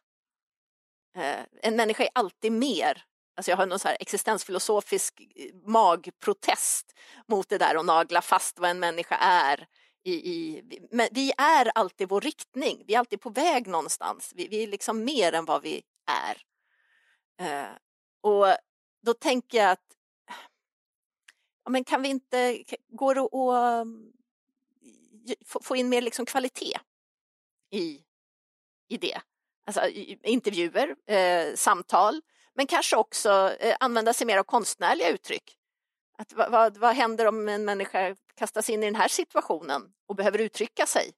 [1.17, 3.05] Eh, en människa är alltid mer
[3.39, 8.71] Alltså jag har någon så existensfilosofisk eh, magprotest mot det där att nagla fast vad
[8.71, 9.67] en människa är
[10.09, 14.33] i, i, men vi är alltid vår riktning, vi är alltid på väg någonstans.
[14.37, 16.43] Vi, vi är liksom mer än vad vi är.
[17.41, 17.71] Eh,
[18.21, 18.47] och
[19.03, 19.97] då tänker jag att
[21.65, 24.13] ja, men kan vi inte, går det att mm,
[25.61, 26.79] få in mer liksom kvalitet
[27.71, 28.01] i,
[28.89, 29.21] i det?
[29.67, 29.87] Alltså
[30.23, 32.23] intervjuer, eh, samtal,
[32.55, 35.59] men kanske också eh, använda sig mer av konstnärliga uttryck.
[36.19, 40.17] Att, vad, vad, vad, händer om en människa kastas in i den här situationen och
[40.17, 41.13] behöver uttrycka sig?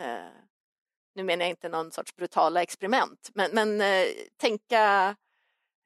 [0.00, 0.30] Eh,
[1.14, 4.06] nu menar jag inte någon sorts brutala experiment, men, men eh,
[4.36, 5.16] tänka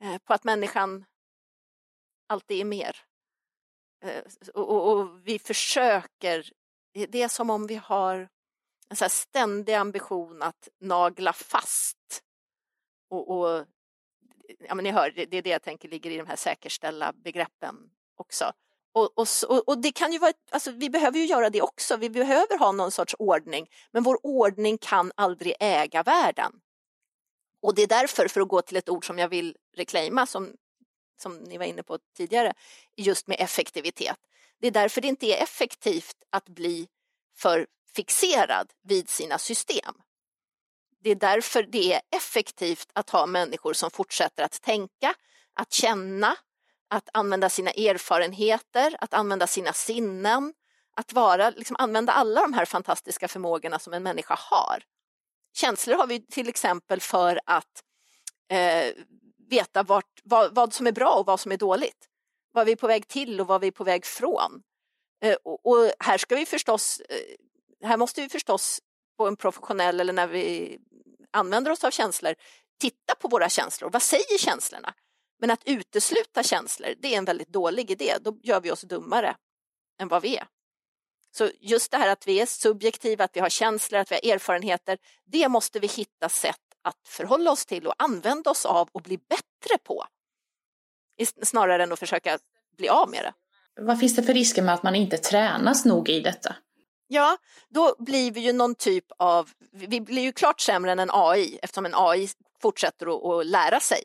[0.03, 1.05] eh, på att människan
[2.27, 2.97] alltid är mer.
[4.05, 4.23] Eh,
[4.55, 6.53] och, och, och, vi försöker,
[6.93, 8.29] det är som om vi har
[8.89, 12.23] en så ständig ambition att nagla fast.
[13.09, 13.67] Och, och
[14.59, 17.13] ja, men ni hör, det, det är det jag tänker ligger i de här säkerställa
[17.13, 18.53] begreppen också.
[18.93, 22.11] Och, och, och, det kan ju vara, alltså, vi behöver ju göra det också, vi
[22.11, 26.53] behöver ha någon sorts ordning, men vår ordning kan aldrig äga världen.
[27.63, 30.53] Och det är därför, för att gå till ett ord som jag vill reclaima, som,
[31.23, 32.53] som ni var inne på tidigare,
[32.97, 34.17] just med effektivitet.
[34.61, 36.89] Det är därför det inte är effektivt att bli
[37.37, 39.95] för fixerad vid sina system.
[41.03, 45.15] Det är därför det är effektivt att ha människor som fortsätter att tänka,
[45.55, 46.37] att känna,
[46.91, 50.55] att använda sina erfarenheter, att använda sina sinnen,
[50.97, 54.83] att vara, liksom använda alla de här fantastiska förmågorna som en människa har.
[55.55, 57.83] Känslor har vi till exempel för att
[58.51, 58.95] eh,
[59.51, 62.09] veta vart, vad, vad, som är bra och vad som är dåligt.
[62.53, 64.63] Vad vi är på väg till och vad vi är på väg från.
[65.25, 68.81] Eh, och, och, här ska vi förstås, eh, här måste vi förstås
[69.17, 70.79] på en professionell eller när vi
[71.31, 72.35] använder oss av känslor
[72.81, 73.91] titta på våra känslor.
[73.91, 74.95] Vad säger känslorna?
[75.41, 78.15] Men att utesluta känslor, det är en väldigt dålig idé.
[78.21, 79.37] Då gör vi oss dummare
[80.01, 80.47] än vad vi är.
[81.33, 84.35] Så just det här att vi är subjektiva, att vi har känslor, att vi har
[84.35, 89.03] erfarenheter, det måste vi hitta sätt att förhålla oss till och använda oss av och
[89.03, 90.05] bli bättre på.
[91.43, 92.39] Snarare än att försöka
[92.77, 93.33] bli av med det.
[93.83, 96.57] Vad finns det för risker med att man inte tränas nog i detta?
[97.07, 101.11] Ja, då blir vi ju någon typ av, vi blir ju klart sämre än en
[101.13, 102.29] AI eftersom en AI
[102.63, 104.03] fortsätter att, att lära sig.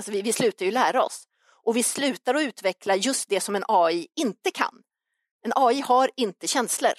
[0.00, 1.28] Alltså vi, vi slutar ju lära oss
[1.64, 4.82] och vi slutar att utveckla just det som en AI inte kan.
[5.44, 6.92] En AI har inte känslor.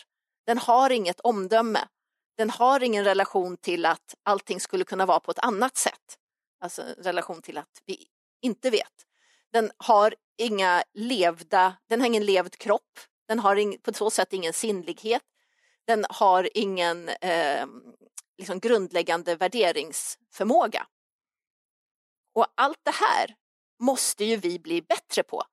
[0.45, 1.79] Den har inget omdöme.
[2.37, 6.17] Den har ingen relation till att allting skulle kunna vara på ett annat sätt.
[6.59, 8.07] Alltså en relation till att vi
[8.41, 9.05] inte vet.
[9.53, 12.99] Den har inga levda, den har ingen levd kropp.
[13.27, 15.23] Den har ing, på så sätt ingen sinnlighet.
[15.87, 17.65] Den har ingen eh,
[18.37, 20.87] liksom grundläggande värderingsförmåga.
[22.33, 23.35] Och allt det här
[23.79, 25.43] måste ju vi bli bättre på.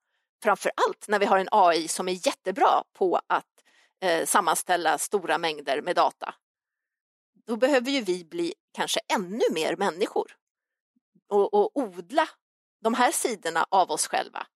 [0.43, 3.63] Framför allt när vi har en AI som är jättebra på att
[4.01, 6.35] eh, sammanställa stora mängder med data.
[7.47, 10.31] Då behöver ju vi bli kanske ännu mer människor
[11.29, 12.29] och, och odla
[12.81, 14.47] de här sidorna av oss själva.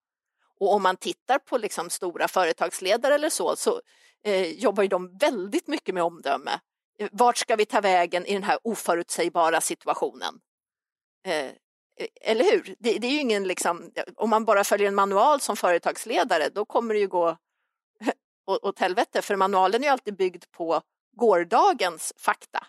[0.60, 3.82] Och om man tittar på liksom stora företagsledare eller så, så
[4.24, 6.60] eh, jobbar de väldigt mycket med omdöme.
[7.00, 10.40] Eh, vart ska vi ta vägen i den här oförutsägbara situationen?
[11.26, 11.52] Eh,
[12.22, 12.76] eller hur?
[12.80, 16.66] Det, det, är ju ingen, liksom, om man bara följer en manual som företagsledare, då
[16.66, 17.38] kommer det ju gå
[18.62, 20.82] åt helvete, för manualen är ju alltid byggd på
[21.18, 22.68] gårdagens fakta.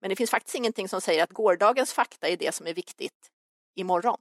[0.00, 3.30] Men det finns faktiskt ingenting som säger att gårdagens fakta är det som är viktigt
[3.76, 4.18] imorgon.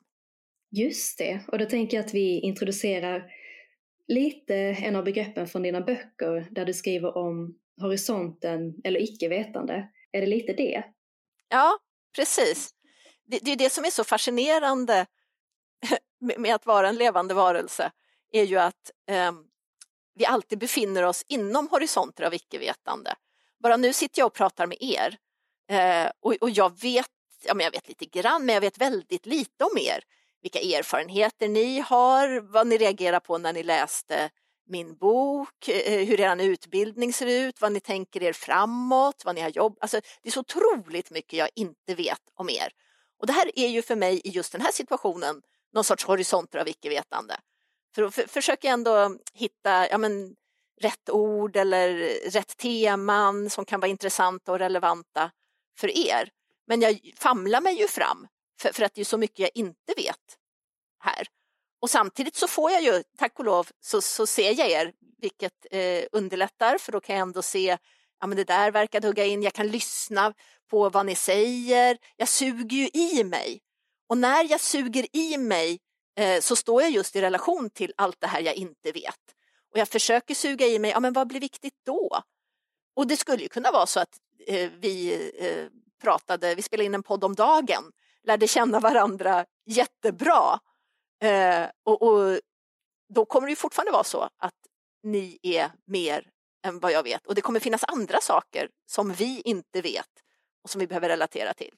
[0.72, 3.32] Just det, och då tänker jag att vi introducerar
[4.08, 9.90] lite en av begreppen från dina böcker där du skriver om horisonten eller icke-vetande.
[10.12, 10.84] Är det lite det?
[11.50, 11.80] Ja,
[12.16, 12.79] precis
[13.30, 15.06] det, det är det som är så fascinerande
[16.38, 17.92] med att vara en levande varelse,
[18.32, 19.32] är ju att eh,
[20.16, 23.16] vi alltid befinner oss inom horisonter av icke-vetande.
[23.64, 25.18] Bara nu sitter jag och pratar med er
[25.70, 27.12] eh, och, och, jag vet,
[27.44, 30.04] ja, men jag vet lite grann, men jag vet väldigt lite om er.
[30.42, 34.30] Vilka erfarenheter ni har, vad ni reagerar på när ni läste
[34.68, 39.36] min bok, eh, eh hur er utbildning ser ut, vad ni tänker er framåt, vad
[39.36, 39.78] ni har jobbat.
[39.82, 42.74] Alltså, det är så otroligt mycket jag inte vet om er.
[43.20, 45.42] Och det här är ju för mig i just den här situationen
[45.74, 47.40] någon sorts horisonter av icke-vetande.
[47.96, 50.36] För då försöker jag ändå hitta ja, men,
[50.82, 51.90] rätt ord eller
[52.32, 55.32] rätt teman som kan vara intressanta och relevanta
[55.80, 56.30] för er.
[56.68, 58.28] Men jag famlar mig ju fram
[58.62, 60.38] för, för att det är så mycket jag inte vet
[61.00, 61.28] här.
[61.82, 65.66] Och samtidigt så får jag ju, tack och lov, så, så ser jag er, vilket
[65.72, 67.78] eh, underlättar för då kan jag ändå se,
[68.20, 70.34] ja men det där verkar hugga in, jag kan lyssna
[70.70, 71.98] på vad ni säger.
[72.16, 73.62] Jag suger ju i mig.
[74.10, 75.80] Och när jag suger i mig
[76.18, 79.36] eh, så står jag just i relation till allt det här jag inte vet.
[79.72, 82.22] Och jag försöker suga i mig, ja men vad blir viktigt då?
[82.96, 84.18] Och det skulle ju kunna vara så att
[84.48, 85.66] eh, vi eh,
[86.02, 87.84] pratade, vi spelade in en podd om dagen,
[88.24, 90.60] lärde känna varandra jättebra
[91.24, 92.40] Eh, och, och,
[93.14, 94.56] då kommer det ju fortfarande vara så att
[95.04, 96.28] ni är mer
[96.66, 100.10] än vad jag vet och det kommer finnas andra saker som vi inte vet
[100.64, 101.74] och som vi behöver relatera till.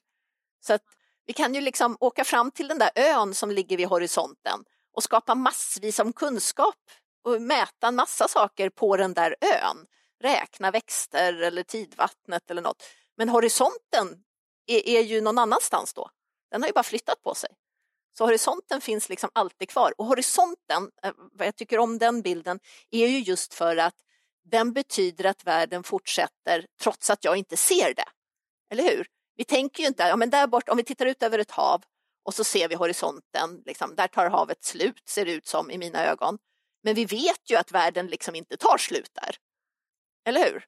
[0.60, 0.82] Så att
[1.26, 5.02] vi kan ju liksom åka fram till den där ön som ligger vid horisonten och
[5.02, 6.76] skapa massvis av kunskap
[7.24, 9.86] och mäta en massa saker på den där ön.
[10.20, 12.82] Räkna växter eller tidvattnet eller något.
[13.16, 14.24] Men horisonten
[14.66, 16.10] är, är ju någon annanstans då.
[16.50, 17.50] Den har ju bara flyttat på sig.
[18.18, 22.60] Så horisonten finns liksom alltid kvar och horisonten, eh, vad jag tycker om den bilden,
[22.90, 23.94] är ju just för att
[24.44, 28.04] den betyder att världen fortsätter trots att jag inte ser det.
[28.72, 29.06] Eller hur?
[29.36, 31.82] Vi tänker ju inte, ja men där bort, om vi tittar ut över ett hav
[32.24, 35.78] och så ser vi horisonten, liksom, där tar havet slut ser det ut som i
[35.78, 36.38] mina ögon.
[36.82, 39.36] Men vi vet ju att världen liksom inte tar slut där.
[40.24, 40.64] Eller hur?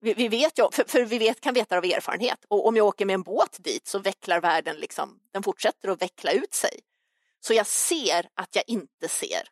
[0.00, 2.86] Vi, vi vet ju, för, för, vi vet, kan veta av erfarenhet och om jag
[2.86, 6.80] åker med en båt dit så vecklar världen, liksom, den fortsätter att veckla ut sig.
[7.40, 9.48] Så jag ser att jag inte ser.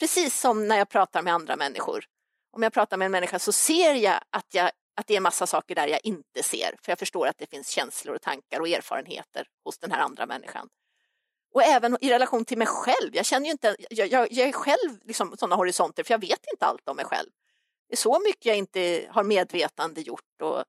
[0.00, 2.04] Precis som när jag pratar med andra människor.
[2.52, 5.46] Om jag pratar med en människa så ser jag att, jag att det är massa
[5.46, 8.68] saker där jag inte ser, för jag förstår att det finns känslor och tankar och
[8.68, 10.68] erfarenheter hos den här andra människan.
[11.54, 13.10] Och även i relation till mig själv.
[13.16, 16.46] Jag känner ju inte, jag, jag, jag är själv liksom sådana horisonter, för jag vet
[16.52, 17.30] inte allt om mig själv.
[17.88, 20.64] Det är så mycket jag inte har medvetande gjort och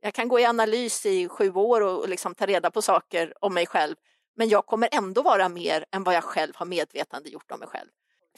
[0.00, 3.54] jag kan gå i analys i sju år och liksom ta reda på saker om
[3.54, 3.96] mig själv,
[4.36, 7.68] men jag kommer ändå vara mer än vad jag själv har medvetande gjort om mig
[7.68, 7.88] själv.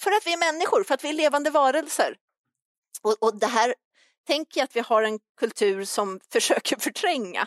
[0.01, 2.17] För att vi är människor, för att vi är levande varelser.
[3.03, 3.75] Och, och det här
[4.29, 7.47] tänker jag att vi har en kultur som försöker förtränga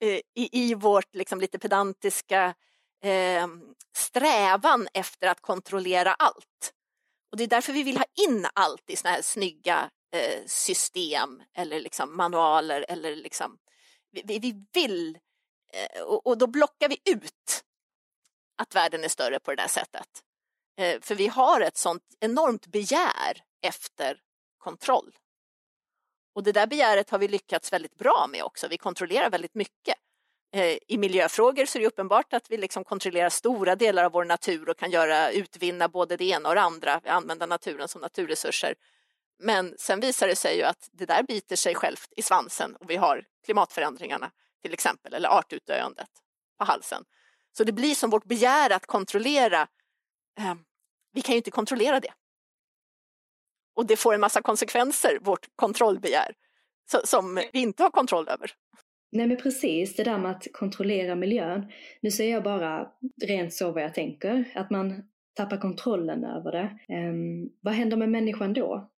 [0.00, 2.54] eh, i, i vårt liksom, lite pedantiska
[3.02, 3.48] eh,
[3.96, 6.72] strävan efter att kontrollera allt.
[7.30, 11.42] Och det är därför vi vill ha in allt i såna här snygga eh, system
[11.54, 13.58] eller liksom manualer eller liksom
[14.10, 15.18] vi, vi vill
[15.72, 17.64] eh, och, och, då blockar vi ut
[18.56, 20.08] att världen är större på det där sättet.
[20.76, 24.20] Eh, för vi har ett sånt enormt begär efter
[24.58, 25.14] kontroll.
[26.34, 28.68] Och det där begäret har vi lyckats väldigt bra med också.
[28.68, 29.96] Vi kontrollerar väldigt mycket.
[30.54, 34.24] Eh, I miljöfrågor så är det uppenbart att vi liksom kontrollerar stora delar av vår
[34.24, 38.00] natur och kan göra, utvinna både det ena och det andra, vi använder naturen som
[38.00, 38.74] naturresurser.
[39.38, 42.90] Men sen visar det sig ju att det där biter sig självt i svansen och
[42.90, 44.30] vi har klimatförändringarna
[44.62, 46.10] till exempel, eller artutdöendet
[46.58, 47.04] på halsen.
[47.56, 49.68] Så det blir som vårt begär att kontrollera,
[50.38, 50.54] eh,
[51.12, 52.12] vi kan ju inte kontrollera det.
[53.74, 56.34] Och det får en massa konsekvenser, vårt kontrollbegär,
[57.04, 58.50] som vi inte har kontroll över.
[59.12, 61.72] Nej men precis, det där med att kontrollera miljön.
[62.00, 62.88] Nu säger jag bara
[63.22, 65.02] rent så vad jag tänker, att man
[65.36, 66.94] tappar kontrollen över det.
[66.94, 68.90] Um, vad händer med människan då?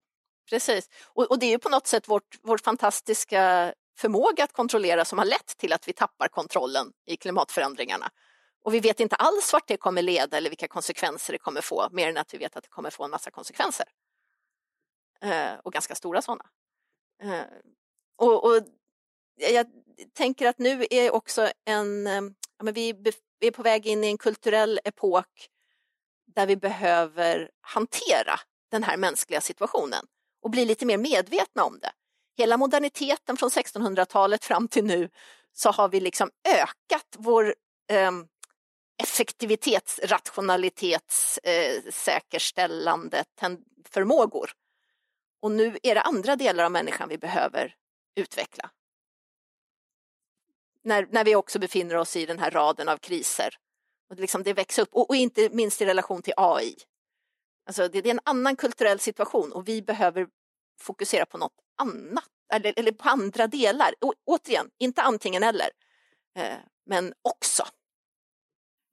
[0.50, 5.04] Precis, och, och det är ju på något sätt vårt, vår fantastiska förmåga att kontrollera
[5.04, 8.06] som har lett till att vi tappar kontrollen i klimatförändringarna.
[8.64, 11.88] Och vi vet inte alls vart det kommer leda eller vilka konsekvenser det kommer få,
[11.92, 13.86] mer än att vi vet att det kommer få en massa konsekvenser.
[15.20, 16.44] Eh, och ganska stora sådana.
[17.22, 17.44] Eh,
[18.16, 18.62] och, och
[19.36, 19.66] jag
[20.12, 22.22] tänker att nu är också en, eh,
[22.58, 25.48] ja, men vi är på väg in i en kulturell epok
[26.26, 28.40] där vi behöver hantera
[28.70, 30.06] den här mänskliga situationen
[30.42, 31.92] och bli lite mer medvetna om det.
[32.36, 35.10] Hela moderniteten från 1600-talet fram till nu
[35.52, 37.54] så har vi liksom ökat vår
[37.90, 38.10] eh,
[39.02, 43.24] effektivitets, rationalitets, eh, säkerställande
[43.88, 44.50] förmågor.
[45.40, 47.74] Och nu är det andra delar av människan vi behöver
[48.14, 48.70] utveckla
[50.86, 53.54] när, när vi också befinner oss i den här raden av kriser.
[54.10, 56.76] Och liksom, det växer upp, och, och, inte minst i relation till AI.
[57.66, 60.26] Alltså det, det, är en annan kulturell situation och vi behöver
[60.80, 63.94] fokusera på något annat, eller, eller på andra delar.
[64.00, 65.70] Och, återigen, inte antingen eller,
[66.38, 66.56] eh,
[66.86, 67.66] men också.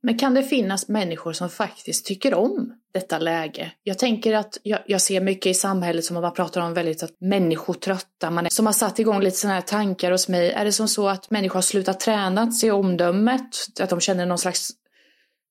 [0.06, 3.72] Men kan det finnas människor som faktiskt tycker om detta läge?
[3.84, 7.22] Jag tänker att jag, jag ser mycket i samhället som man pratar om väldigt att
[7.22, 10.51] människor trötta, man är, som har satt igång lite sådana här tankar hos mig.
[10.51, 13.58] Är det som så att människor har slutat träna sig omdömet?
[13.80, 14.70] Att de känner någon slags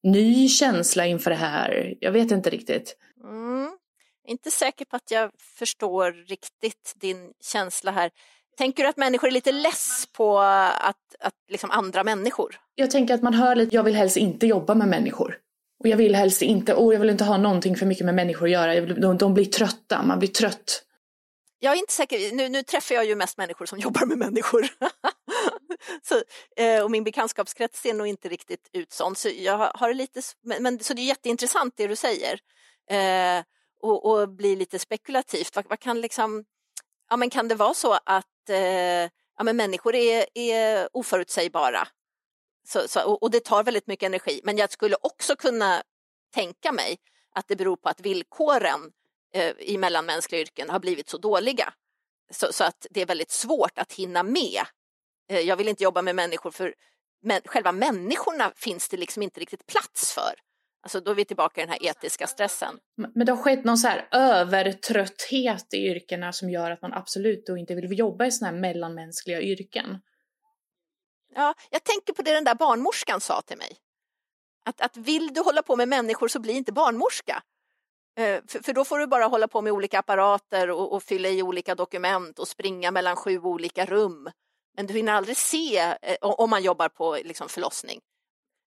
[0.03, 1.95] ny känsla inför det här?
[2.01, 2.97] Jag vet inte riktigt.
[3.25, 3.71] Mm.
[4.29, 8.11] Inte säker på att jag förstår riktigt din känsla här.
[8.57, 12.57] Tänker du att människor är lite less på att, att liksom andra människor?
[12.75, 15.39] Jag tänker att man hör lite, jag vill helst inte jobba med människor.
[15.81, 18.47] Och jag vill helst inte, oh, jag vill inte ha någonting för mycket med människor
[18.47, 18.81] att göra.
[18.81, 20.85] Vill, de, de blir trötta, man blir trött.
[21.59, 24.69] Jag är inte säker, nu, nu träffar jag ju mest människor som jobbar med människor.
[26.03, 26.15] så,
[26.63, 29.19] eh, och min bekantskapskrets ser nog inte riktigt ut sånt.
[29.19, 32.39] Så, jag har lite, men, men, så det är jätteintressant det du säger.
[32.91, 33.45] Eh,
[33.83, 35.57] och, och blir lite spekulativt.
[35.57, 36.45] Vad, vad, kan liksom,
[37.13, 41.89] ja men kan det vara så att eh, ja, men människor är, är oförutsägbara.
[42.69, 44.41] Så, så, och, och, det tar väldigt mycket energi.
[44.45, 45.83] Men jag skulle också kunna
[46.35, 46.97] tänka mig
[47.35, 48.93] att det beror på att villkoren
[49.35, 51.75] eh, i mellanmänskliga yrken har blivit så dåliga.
[52.31, 54.63] Så, så, att det är väldigt svårt att hinna med.
[55.31, 56.75] Eh, jag vill inte jobba med människor för
[57.23, 60.35] men, själva människorna finns det liksom inte riktigt plats för.
[60.83, 62.79] Alltså då är vi tillbaka i den här etiska stressen.
[63.15, 67.47] Men det har skett någon så här övertrötthet i yrkena som gör att man absolut
[67.47, 69.99] då inte vill jobba i sådana här mellanmänskliga yrken.
[71.35, 73.77] Ja, jag tänker på det den där barnmorskan sa till mig.
[74.65, 77.43] Att, att vill du hålla på med människor så bli inte barnmorska.
[78.19, 81.29] Eh, för, för, då får du bara hålla på med olika apparater och, och, fylla
[81.29, 84.31] i olika dokument och springa mellan sju olika rum.
[84.77, 88.01] Men du hinner aldrig se eh, om man jobbar på liksom, förlossning.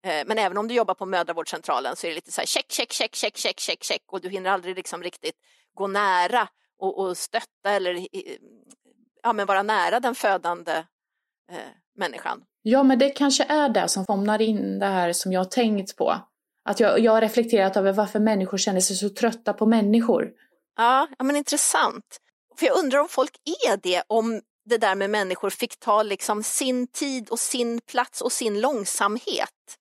[0.06, 2.72] Eh, men även om du jobbar på mödravårdscentralen så är det lite så här check,
[2.72, 5.36] check, check, check, check, check, check och du hinner aldrig liksom riktigt
[5.74, 6.48] gå nära
[6.80, 8.08] och, och stötta eller
[9.24, 10.72] ja, men vara nära den födande
[11.52, 11.58] eh,
[11.96, 12.42] människan.
[12.62, 15.96] Ja, men det kanske är det som fångar in det här som jag har tänkt
[15.96, 16.16] på.
[16.66, 20.32] Att jag, jag har reflekterat över varför människor känner sig så trötta på människor.
[20.78, 22.20] Ja, ja men intressant.
[22.60, 23.32] För jag undrar om folk
[23.68, 28.22] är det, om det där med människor fick ta liksom sin tid och sin plats
[28.22, 29.79] och sin långsamhet.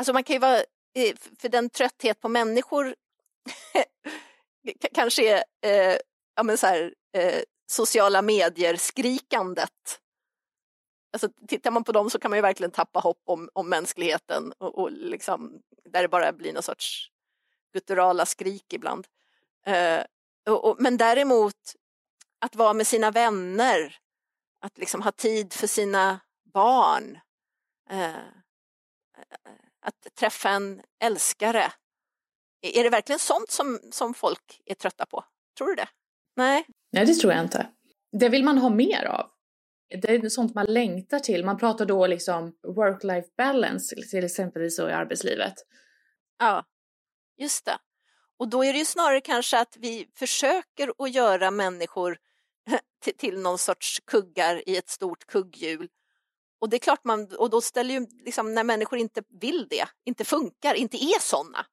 [0.00, 0.58] Alltså man kan ju vara,
[0.94, 2.94] eh, för den trötthet på människor
[4.94, 5.98] kanske är eh,
[6.36, 10.00] ja, men så här, eh, sociala medier-skrikandet.
[11.12, 14.52] Alltså, tittar man på dem så kan man ju verkligen tappa hopp om, om mänskligheten
[14.58, 17.10] och, och liksom, där det bara blir någon sorts
[17.72, 19.06] gutturala skrik ibland.
[19.66, 20.04] Eh,
[20.48, 21.74] och, och, men däremot
[22.38, 23.96] att vara med sina vänner,
[24.60, 26.20] att liksom ha tid för sina
[26.52, 27.18] barn,
[27.90, 28.16] eh, eh,
[29.44, 31.72] eh att träffa en älskare.
[32.62, 35.24] Är det verkligen sånt som, som folk är trötta på?
[35.58, 35.88] Tror du det?
[36.36, 36.66] Nej.
[36.92, 37.66] Nej, det tror jag inte.
[38.12, 39.30] Det vill man ha mer av.
[40.02, 41.44] Det är sånt man längtar till.
[41.44, 45.54] Man pratar då liksom work-life balance till exempel så i arbetslivet.
[46.38, 46.64] Ja,
[47.38, 47.78] just det.
[48.38, 52.18] Och då är det ju snarare kanske att vi försöker att göra människor
[53.02, 55.88] till, till någon sorts kuggar i ett stort kugghjul
[56.60, 59.88] och det är klart man, och då ställer ju, liksom, när människor inte vill det,
[60.04, 61.66] inte funkar, inte är sådana,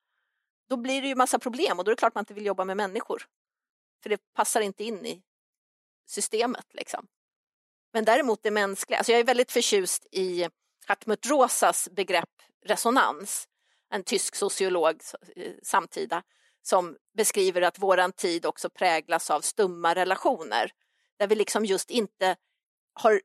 [0.69, 2.65] då blir det ju massa problem och då är det klart man inte vill jobba
[2.65, 3.23] med människor.
[4.03, 5.23] För det passar inte in i
[6.05, 7.07] systemet liksom.
[7.93, 10.49] Men däremot det mänskliga, alltså jag är väldigt förtjust i
[10.85, 12.29] Hartmut Rosas begrepp
[12.65, 13.47] resonans,
[13.89, 15.01] en tysk sociolog
[15.35, 16.23] eh, samtida,
[16.61, 20.71] som beskriver att våran tid också präglas av stumma relationer,
[21.17, 22.35] där vi liksom just inte
[22.93, 23.21] har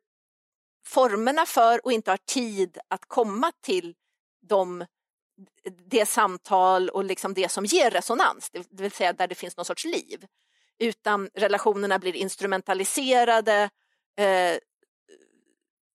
[0.86, 3.94] formerna för och inte har tid att komma till
[4.46, 4.86] de,
[5.88, 9.64] det samtal och liksom det som ger resonans, det vill säga där det finns någon
[9.64, 10.26] sorts liv.
[10.78, 13.70] Utan relationerna blir instrumentaliserade,
[14.18, 14.58] eh,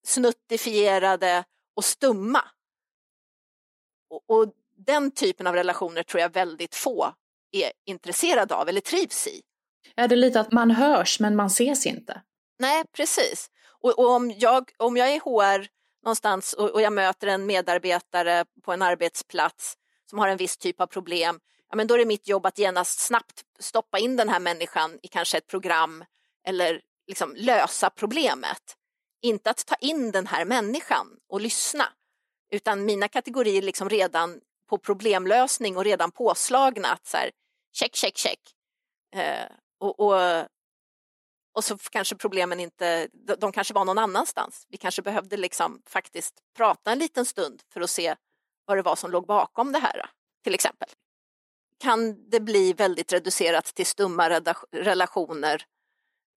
[0.06, 1.44] snuttifierade
[1.76, 2.42] och stumma.
[4.10, 7.14] Och, och den typen av relationer tror jag väldigt få
[7.52, 9.42] är intresserade av eller trivs i.
[9.96, 12.22] Är det lite att man hörs men man ses inte?
[12.60, 13.50] Nej, precis.
[13.82, 15.68] Och, och, om, jag, om jag är HR
[16.04, 19.78] någonstans och, och, jag möter en medarbetare på en arbetsplats
[20.10, 22.58] som har en viss typ av problem, ja, men då är det mitt jobb att
[22.58, 26.06] genast snabbt stoppa in den här människan i kanske ett program
[26.48, 28.78] eller liksom lösa problemet.
[29.22, 31.90] Inte att ta in den här människan och lyssna,
[32.52, 37.32] utan mina kategorier liksom redan på problemlösning och redan påslagna att så här,
[37.74, 38.40] check, check, check.
[39.16, 40.48] Eh, och, och,
[41.58, 44.66] och så kanske problemen inte, de kanske var någon annanstans.
[44.70, 48.16] Vi kanske behövde liksom faktiskt prata en liten stund för att se
[48.66, 50.10] vad det var som låg bakom det här,
[50.43, 50.89] till exempel.
[51.80, 54.30] Kan det bli väldigt reducerat till stumma
[54.72, 55.66] relationer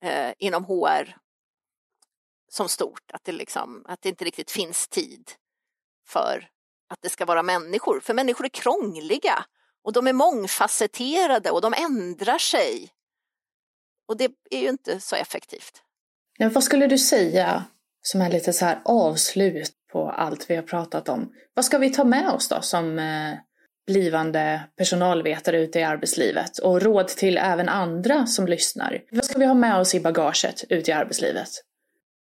[0.04, 1.16] eh, inom HR
[2.48, 5.30] som stort, att det, liksom, att det inte riktigt finns tid
[6.06, 6.50] för
[6.88, 8.00] att det ska vara människor.
[8.00, 9.44] För människor är krångliga
[9.82, 12.92] och de är mångfacetterade och de ändrar sig.
[14.10, 15.82] Och det är ju inte så effektivt.
[16.38, 17.64] Ja, vad skulle du säga
[18.02, 21.32] som är lite så här avslut på allt vi har pratat om?
[21.54, 23.34] Vad ska vi ta med oss då som eh,
[23.86, 29.02] blivande personalvetare ute i arbetslivet och råd till även andra som lyssnar?
[29.10, 31.50] Vad ska vi ha med oss i bagaget ute i arbetslivet?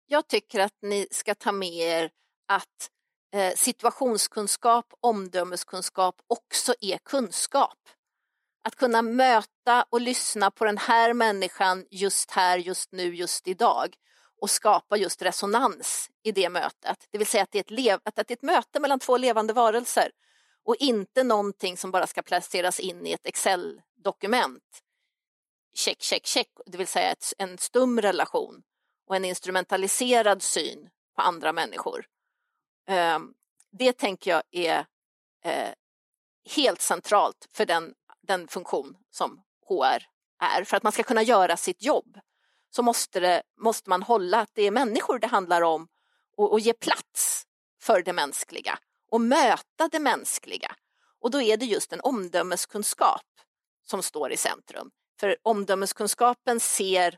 [0.07, 2.09] Jag tycker att ni ska ta med er
[2.47, 2.89] att
[3.35, 7.77] eh, situationskunskap, omdömeskunskap också är kunskap.
[8.63, 13.95] Att kunna möta och lyssna på den här människan just här, just nu, just idag
[14.41, 17.07] och skapa just resonans i det mötet.
[17.11, 19.17] Det vill säga att det är ett, lev- att det är ett möte mellan två
[19.17, 20.11] levande varelser
[20.65, 24.83] och inte någonting som bara ska placeras in i ett Excel-dokument.
[25.73, 28.63] Check, check, check, det vill säga ett, en stum relation
[29.07, 32.05] och en instrumentaliserad syn på andra människor.
[32.87, 33.33] Ehm,
[33.71, 34.85] det tänker jag är
[35.43, 35.73] eh,
[36.55, 37.93] helt centralt för den,
[38.29, 40.03] den funktion som HR
[40.39, 40.63] är.
[40.63, 42.19] För att man ska kunna göra sitt jobb
[42.69, 45.87] så måste, det, måste man hålla att det är människor det handlar om
[46.37, 47.45] och, och ge plats
[47.81, 48.79] för det mänskliga
[49.11, 50.75] och möta det mänskliga.
[51.21, 53.25] Och då är det just en omdömeskunskap
[53.83, 54.91] som står i centrum.
[55.19, 57.17] För omdömeskunskapen ser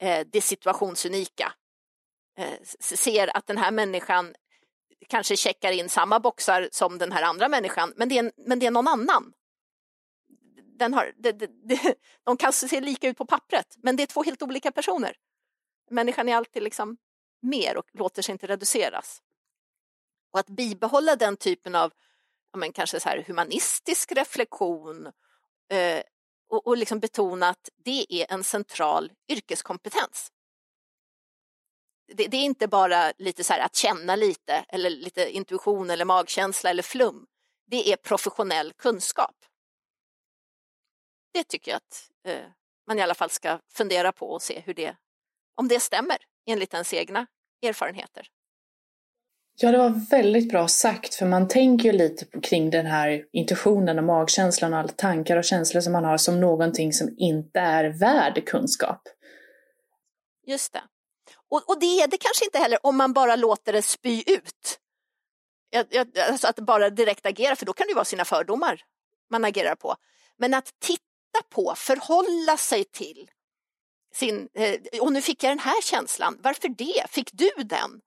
[0.00, 1.52] eh, det situationsunika.
[2.38, 4.34] Eh, ser att den här människan
[5.08, 8.66] kanske checkar in samma boxar som den här andra människan, men det är, men det
[8.66, 9.32] är någon annan.
[10.78, 11.94] Den har, de, de, de,
[12.24, 15.16] de kan se lika ut på pappret, men det är två helt olika personer.
[15.90, 16.96] Människan är alltid liksom
[17.42, 19.22] mer och låter sig inte reduceras.
[20.32, 21.92] Och att bibehålla den typen av
[22.52, 25.06] ja, men kanske så här humanistisk reflektion
[25.70, 26.02] eh,
[26.48, 30.32] och, och liksom betona att det är en central yrkeskompetens.
[32.12, 36.04] Det, det, är inte bara lite så här att känna lite eller lite intuition eller
[36.04, 37.26] magkänsla eller flum.
[37.66, 39.36] Det är professionell kunskap.
[41.34, 42.50] Det tycker jag att eh,
[42.86, 44.96] man i alla fall ska fundera på och se hur det,
[45.54, 46.16] om det stämmer
[46.46, 47.26] enligt ens egna
[47.62, 48.26] erfarenheter.
[49.56, 53.98] Ja, det var väldigt bra sagt, för man tänker ju lite kring den här intuitionen
[53.98, 57.84] och magkänslan och alla tankar och känslor som man har som någonting som inte är
[57.84, 59.02] värd kunskap.
[60.46, 60.82] Just det.
[61.50, 64.80] Och, och det är det kanske inte heller om man bara låter det spy ut.
[66.28, 68.82] Alltså att bara direkt agera, för då kan det ju vara sina fördomar
[69.30, 69.96] man agerar på.
[70.36, 71.03] Men att titta
[71.42, 73.30] på, förhålla sig till
[74.14, 77.06] sin, eh, och nu fick jag den här känslan, varför det?
[77.10, 78.00] Fick du den?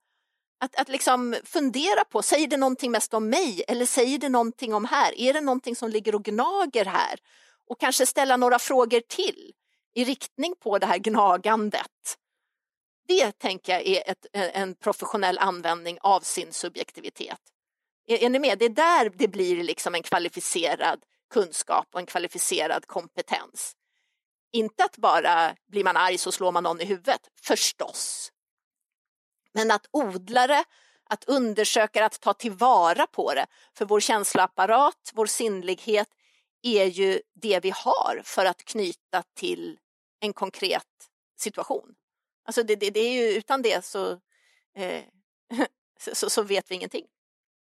[0.60, 4.74] Att, att liksom fundera på, säger det någonting mest om mig eller säger det någonting
[4.74, 5.20] om här?
[5.20, 7.20] Är det någonting som ligger och gnager här?
[7.70, 9.52] Och kanske ställa några frågor till
[9.94, 12.18] i riktning på det här gnagandet.
[13.08, 17.40] Det tänker jag är ett, en professionell användning av sin subjektivitet.
[18.06, 18.58] Är, är ni med?
[18.58, 23.76] Det är där det blir liksom en kvalificerad kunskap och en kvalificerad kompetens.
[24.52, 28.32] Inte att bara blir man arg så slår man någon i huvudet, förstås.
[29.52, 30.64] Men att odla det,
[31.04, 33.46] att undersöka att ta tillvara på det.
[33.74, 36.08] För vår känsloapparat, vår sinnlighet
[36.62, 39.78] är ju det vi har för att knyta till
[40.20, 41.94] en konkret situation.
[42.44, 44.10] Alltså det, det, det är ju utan det så,
[44.76, 45.04] eh,
[46.12, 47.06] så, så, vet vi ingenting.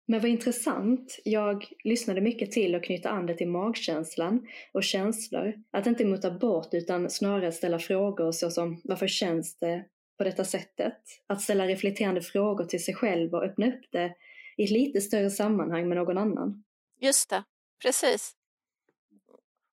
[0.10, 1.20] Men vad intressant.
[1.24, 5.54] Jag lyssnade mycket till att knyta an det till magkänslan och känslor.
[5.72, 9.86] Att inte muta bort utan snarare ställa frågor såsom varför känns det
[10.18, 10.98] på detta sättet.
[11.28, 14.16] Att ställa reflekterande frågor till sig själv och öppna upp det
[14.58, 16.64] i ett lite större sammanhang med någon annan.
[17.00, 17.44] Just det,
[17.82, 18.34] precis.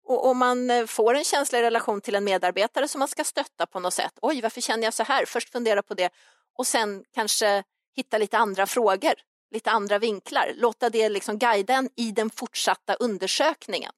[0.05, 3.24] Och om man eh, får en känsla i relation till en medarbetare som man ska
[3.24, 4.18] stötta på något sätt.
[4.22, 5.24] Oj, varför känner jag så här?
[5.26, 6.11] Först fundera på det
[6.59, 7.62] och sen kanske
[7.97, 9.14] hitta lite andra frågor,
[9.55, 10.52] lite andra vinklar.
[10.57, 13.92] Låta det liksom guida en i den fortsatta undersökningen.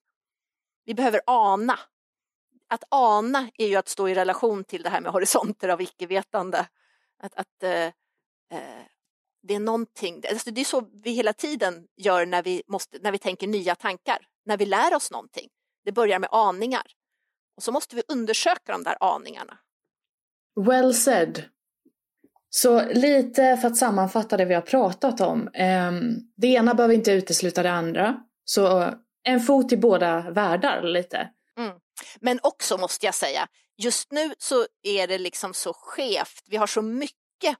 [0.84, 1.78] Vi behöver ana
[2.68, 6.66] att ana är ju att stå i relation till det här med horisonter av icke-vetande.
[7.22, 7.86] Att, att eh,
[8.50, 8.84] eh,
[9.42, 13.12] det är någonting, alltså det är så vi hela tiden gör när vi, måste, när
[13.12, 15.48] vi tänker nya tankar, när vi lär oss någonting.
[15.84, 16.86] Det börjar med aningar
[17.56, 19.58] och så måste vi undersöka de där aningarna.
[20.60, 21.55] Well said.
[22.58, 25.50] Så lite för att sammanfatta det vi har pratat om.
[25.54, 28.16] Ehm, det ena behöver inte utesluta det andra.
[28.44, 28.92] Så eh,
[29.24, 31.28] en fot i båda världar lite.
[31.58, 31.72] Mm.
[32.20, 36.42] Men också måste jag säga, just nu så är det liksom så skevt.
[36.46, 37.56] Vi har så mycket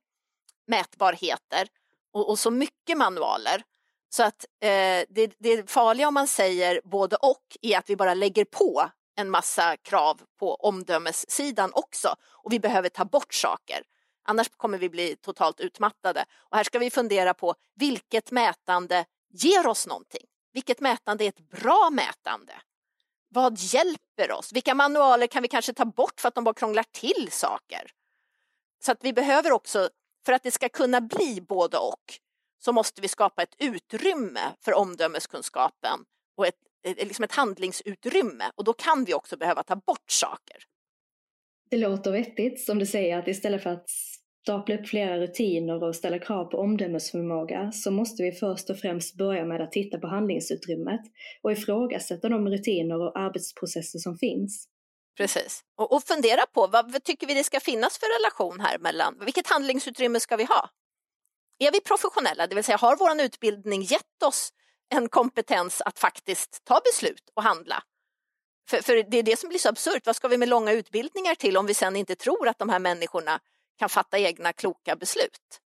[0.66, 1.68] mätbarheter
[2.12, 3.62] och, och så mycket manualer.
[4.08, 8.14] Så att eh, det, det farliga om man säger både och är att vi bara
[8.14, 13.82] lägger på en massa krav på omdömessidan också och vi behöver ta bort saker.
[14.26, 16.24] Annars kommer vi bli totalt utmattade.
[16.34, 20.26] Och här ska vi fundera på vilket mätande ger oss någonting?
[20.52, 22.52] Vilket mätande är ett bra mätande?
[23.28, 24.52] Vad hjälper oss?
[24.52, 27.90] Vilka manualer kan vi kanske ta bort för att de bara krånglar till saker?
[28.84, 29.88] Så att vi behöver också,
[30.26, 32.18] för att det ska kunna bli både och,
[32.58, 36.04] så måste vi skapa ett utrymme för omdömeskunskapen
[36.36, 40.64] och ett, liksom ett handlingsutrymme och då kan vi också behöva ta bort saker.
[41.70, 43.90] Det låter vettigt som du säger att istället för att
[44.42, 49.16] stapla upp flera rutiner och ställa krav på omdömesförmåga så måste vi först och främst
[49.16, 51.00] börja med att titta på handlingsutrymmet
[51.42, 54.68] och ifrågasätta de rutiner och arbetsprocesser som finns.
[55.16, 59.18] Precis, och, och fundera på vad tycker vi det ska finnas för relation här mellan,
[59.24, 60.70] vilket handlingsutrymme ska vi ha?
[61.58, 64.50] Är vi professionella, det vill säga har vår utbildning gett oss
[64.94, 67.82] en kompetens att faktiskt ta beslut och handla?
[68.68, 71.34] För, för det är det som blir så absurt, vad ska vi med långa utbildningar
[71.34, 73.40] till om vi sen inte tror att de här människorna
[73.78, 75.60] kan fatta egna kloka beslut.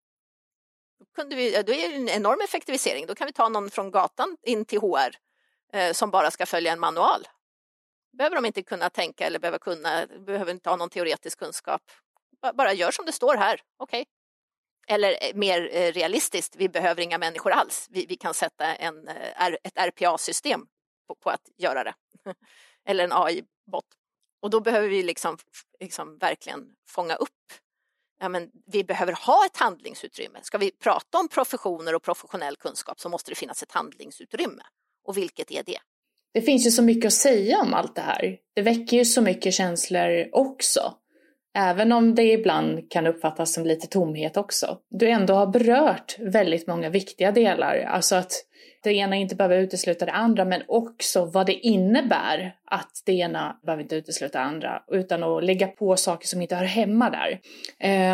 [1.00, 3.06] Då, kunde vi, då är det en enorm effektivisering.
[3.06, 5.16] Då kan vi ta någon från gatan in till HR
[5.74, 7.28] eh, som bara ska följa en manual.
[8.18, 11.82] Behöver de inte kunna tänka eller behöver kunna, behöver inte ha någon teoretisk kunskap.
[12.54, 14.02] Bara gör som det står här, okej.
[14.02, 14.06] Okay.
[14.95, 17.88] Eller eh, mer eh, realistiskt, vi behöver inga människor alls.
[17.89, 20.62] Vi, vi kan sätta en, eh, ett RPA-system
[21.08, 21.93] på, på, att göra det.
[22.89, 23.85] Eller en AI-bot.
[24.41, 25.37] Och då behöver vi liksom,
[25.79, 27.29] liksom verkligen fånga upp
[28.19, 30.39] ja, men vi behöver ha ett handlingsutrymme.
[30.41, 34.63] Ska vi prata om professioner och professionell kunskap så måste det finnas ett handlingsutrymme.
[35.05, 35.79] Och vilket är det?
[36.33, 38.37] Det finns ju så mycket att säga om allt det här.
[38.53, 40.93] Det väcker ju så mycket känslor också.
[41.60, 44.78] Även om det ibland kan uppfattas som lite tomhet också.
[44.89, 47.86] Du ändå har berört väldigt många viktiga delar.
[47.88, 48.32] Alltså att
[48.84, 53.60] det ena inte behöver utesluta det andra, men också vad det innebär att det ena
[53.66, 57.39] behöver inte utesluta det andra, utan att lägga på saker som inte hör hemma där.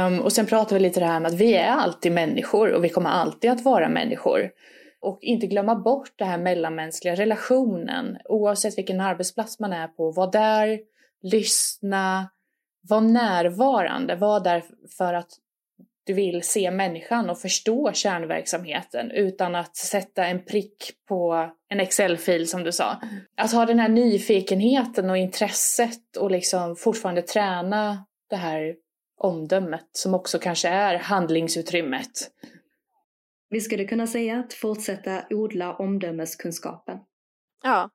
[0.08, 2.84] Um, och sen pratar vi lite det här med att vi är alltid människor och
[2.84, 4.50] vi kommer alltid att vara människor.
[5.02, 10.12] Och inte glömma bort den här mellanmänskliga relationen, oavsett vilken arbetsplats man är på.
[10.12, 10.80] Var där,
[11.22, 12.30] lyssna,
[12.90, 14.64] var närvarande, var där
[14.98, 15.30] för att
[16.06, 22.48] du vill se människan och förstå kärnverksamheten utan att sätta en prick på en Excel-fil
[22.48, 23.02] som du sa.
[23.38, 28.76] Att ha den här nyfikenheten och intresset och liksom fortfarande träna det här
[29.18, 32.32] omdömet som också kanske är handlingsutrymmet.
[33.50, 37.00] Vi skulle kunna säga att fortsätta odla omdömeskunskapen.
[37.64, 37.90] Ja,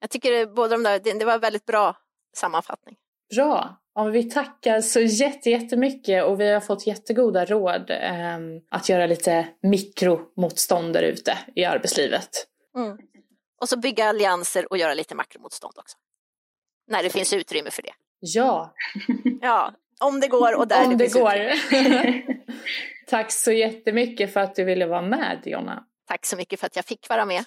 [0.00, 1.96] jag tycker båda de där, det var en väldigt bra
[2.36, 2.96] sammanfattning.
[3.34, 3.76] Bra.
[3.98, 8.38] Ja, vi tackar så jättemycket och vi har fått jättegoda råd eh,
[8.68, 12.28] att göra lite mikromotstånd där ute i arbetslivet.
[12.76, 12.98] Mm.
[13.60, 15.96] Och så bygga allianser och göra lite makromotstånd också.
[16.88, 17.92] När det finns utrymme för det.
[18.20, 18.74] Ja.
[19.40, 21.52] ja, om det går och där om det, det går.
[23.06, 25.84] Tack så jättemycket för att du ville vara med, Jonna.
[26.08, 27.44] Tack så mycket för att jag fick vara med.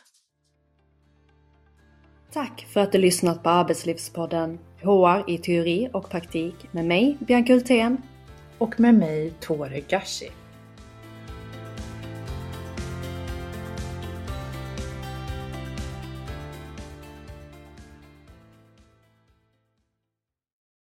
[2.33, 7.53] Tack för att du lyssnat på Arbetslivspodden HR i teori och praktik med mig, Bianca
[7.53, 7.97] Hultén.
[8.57, 10.29] Och med mig, Tore Gashi.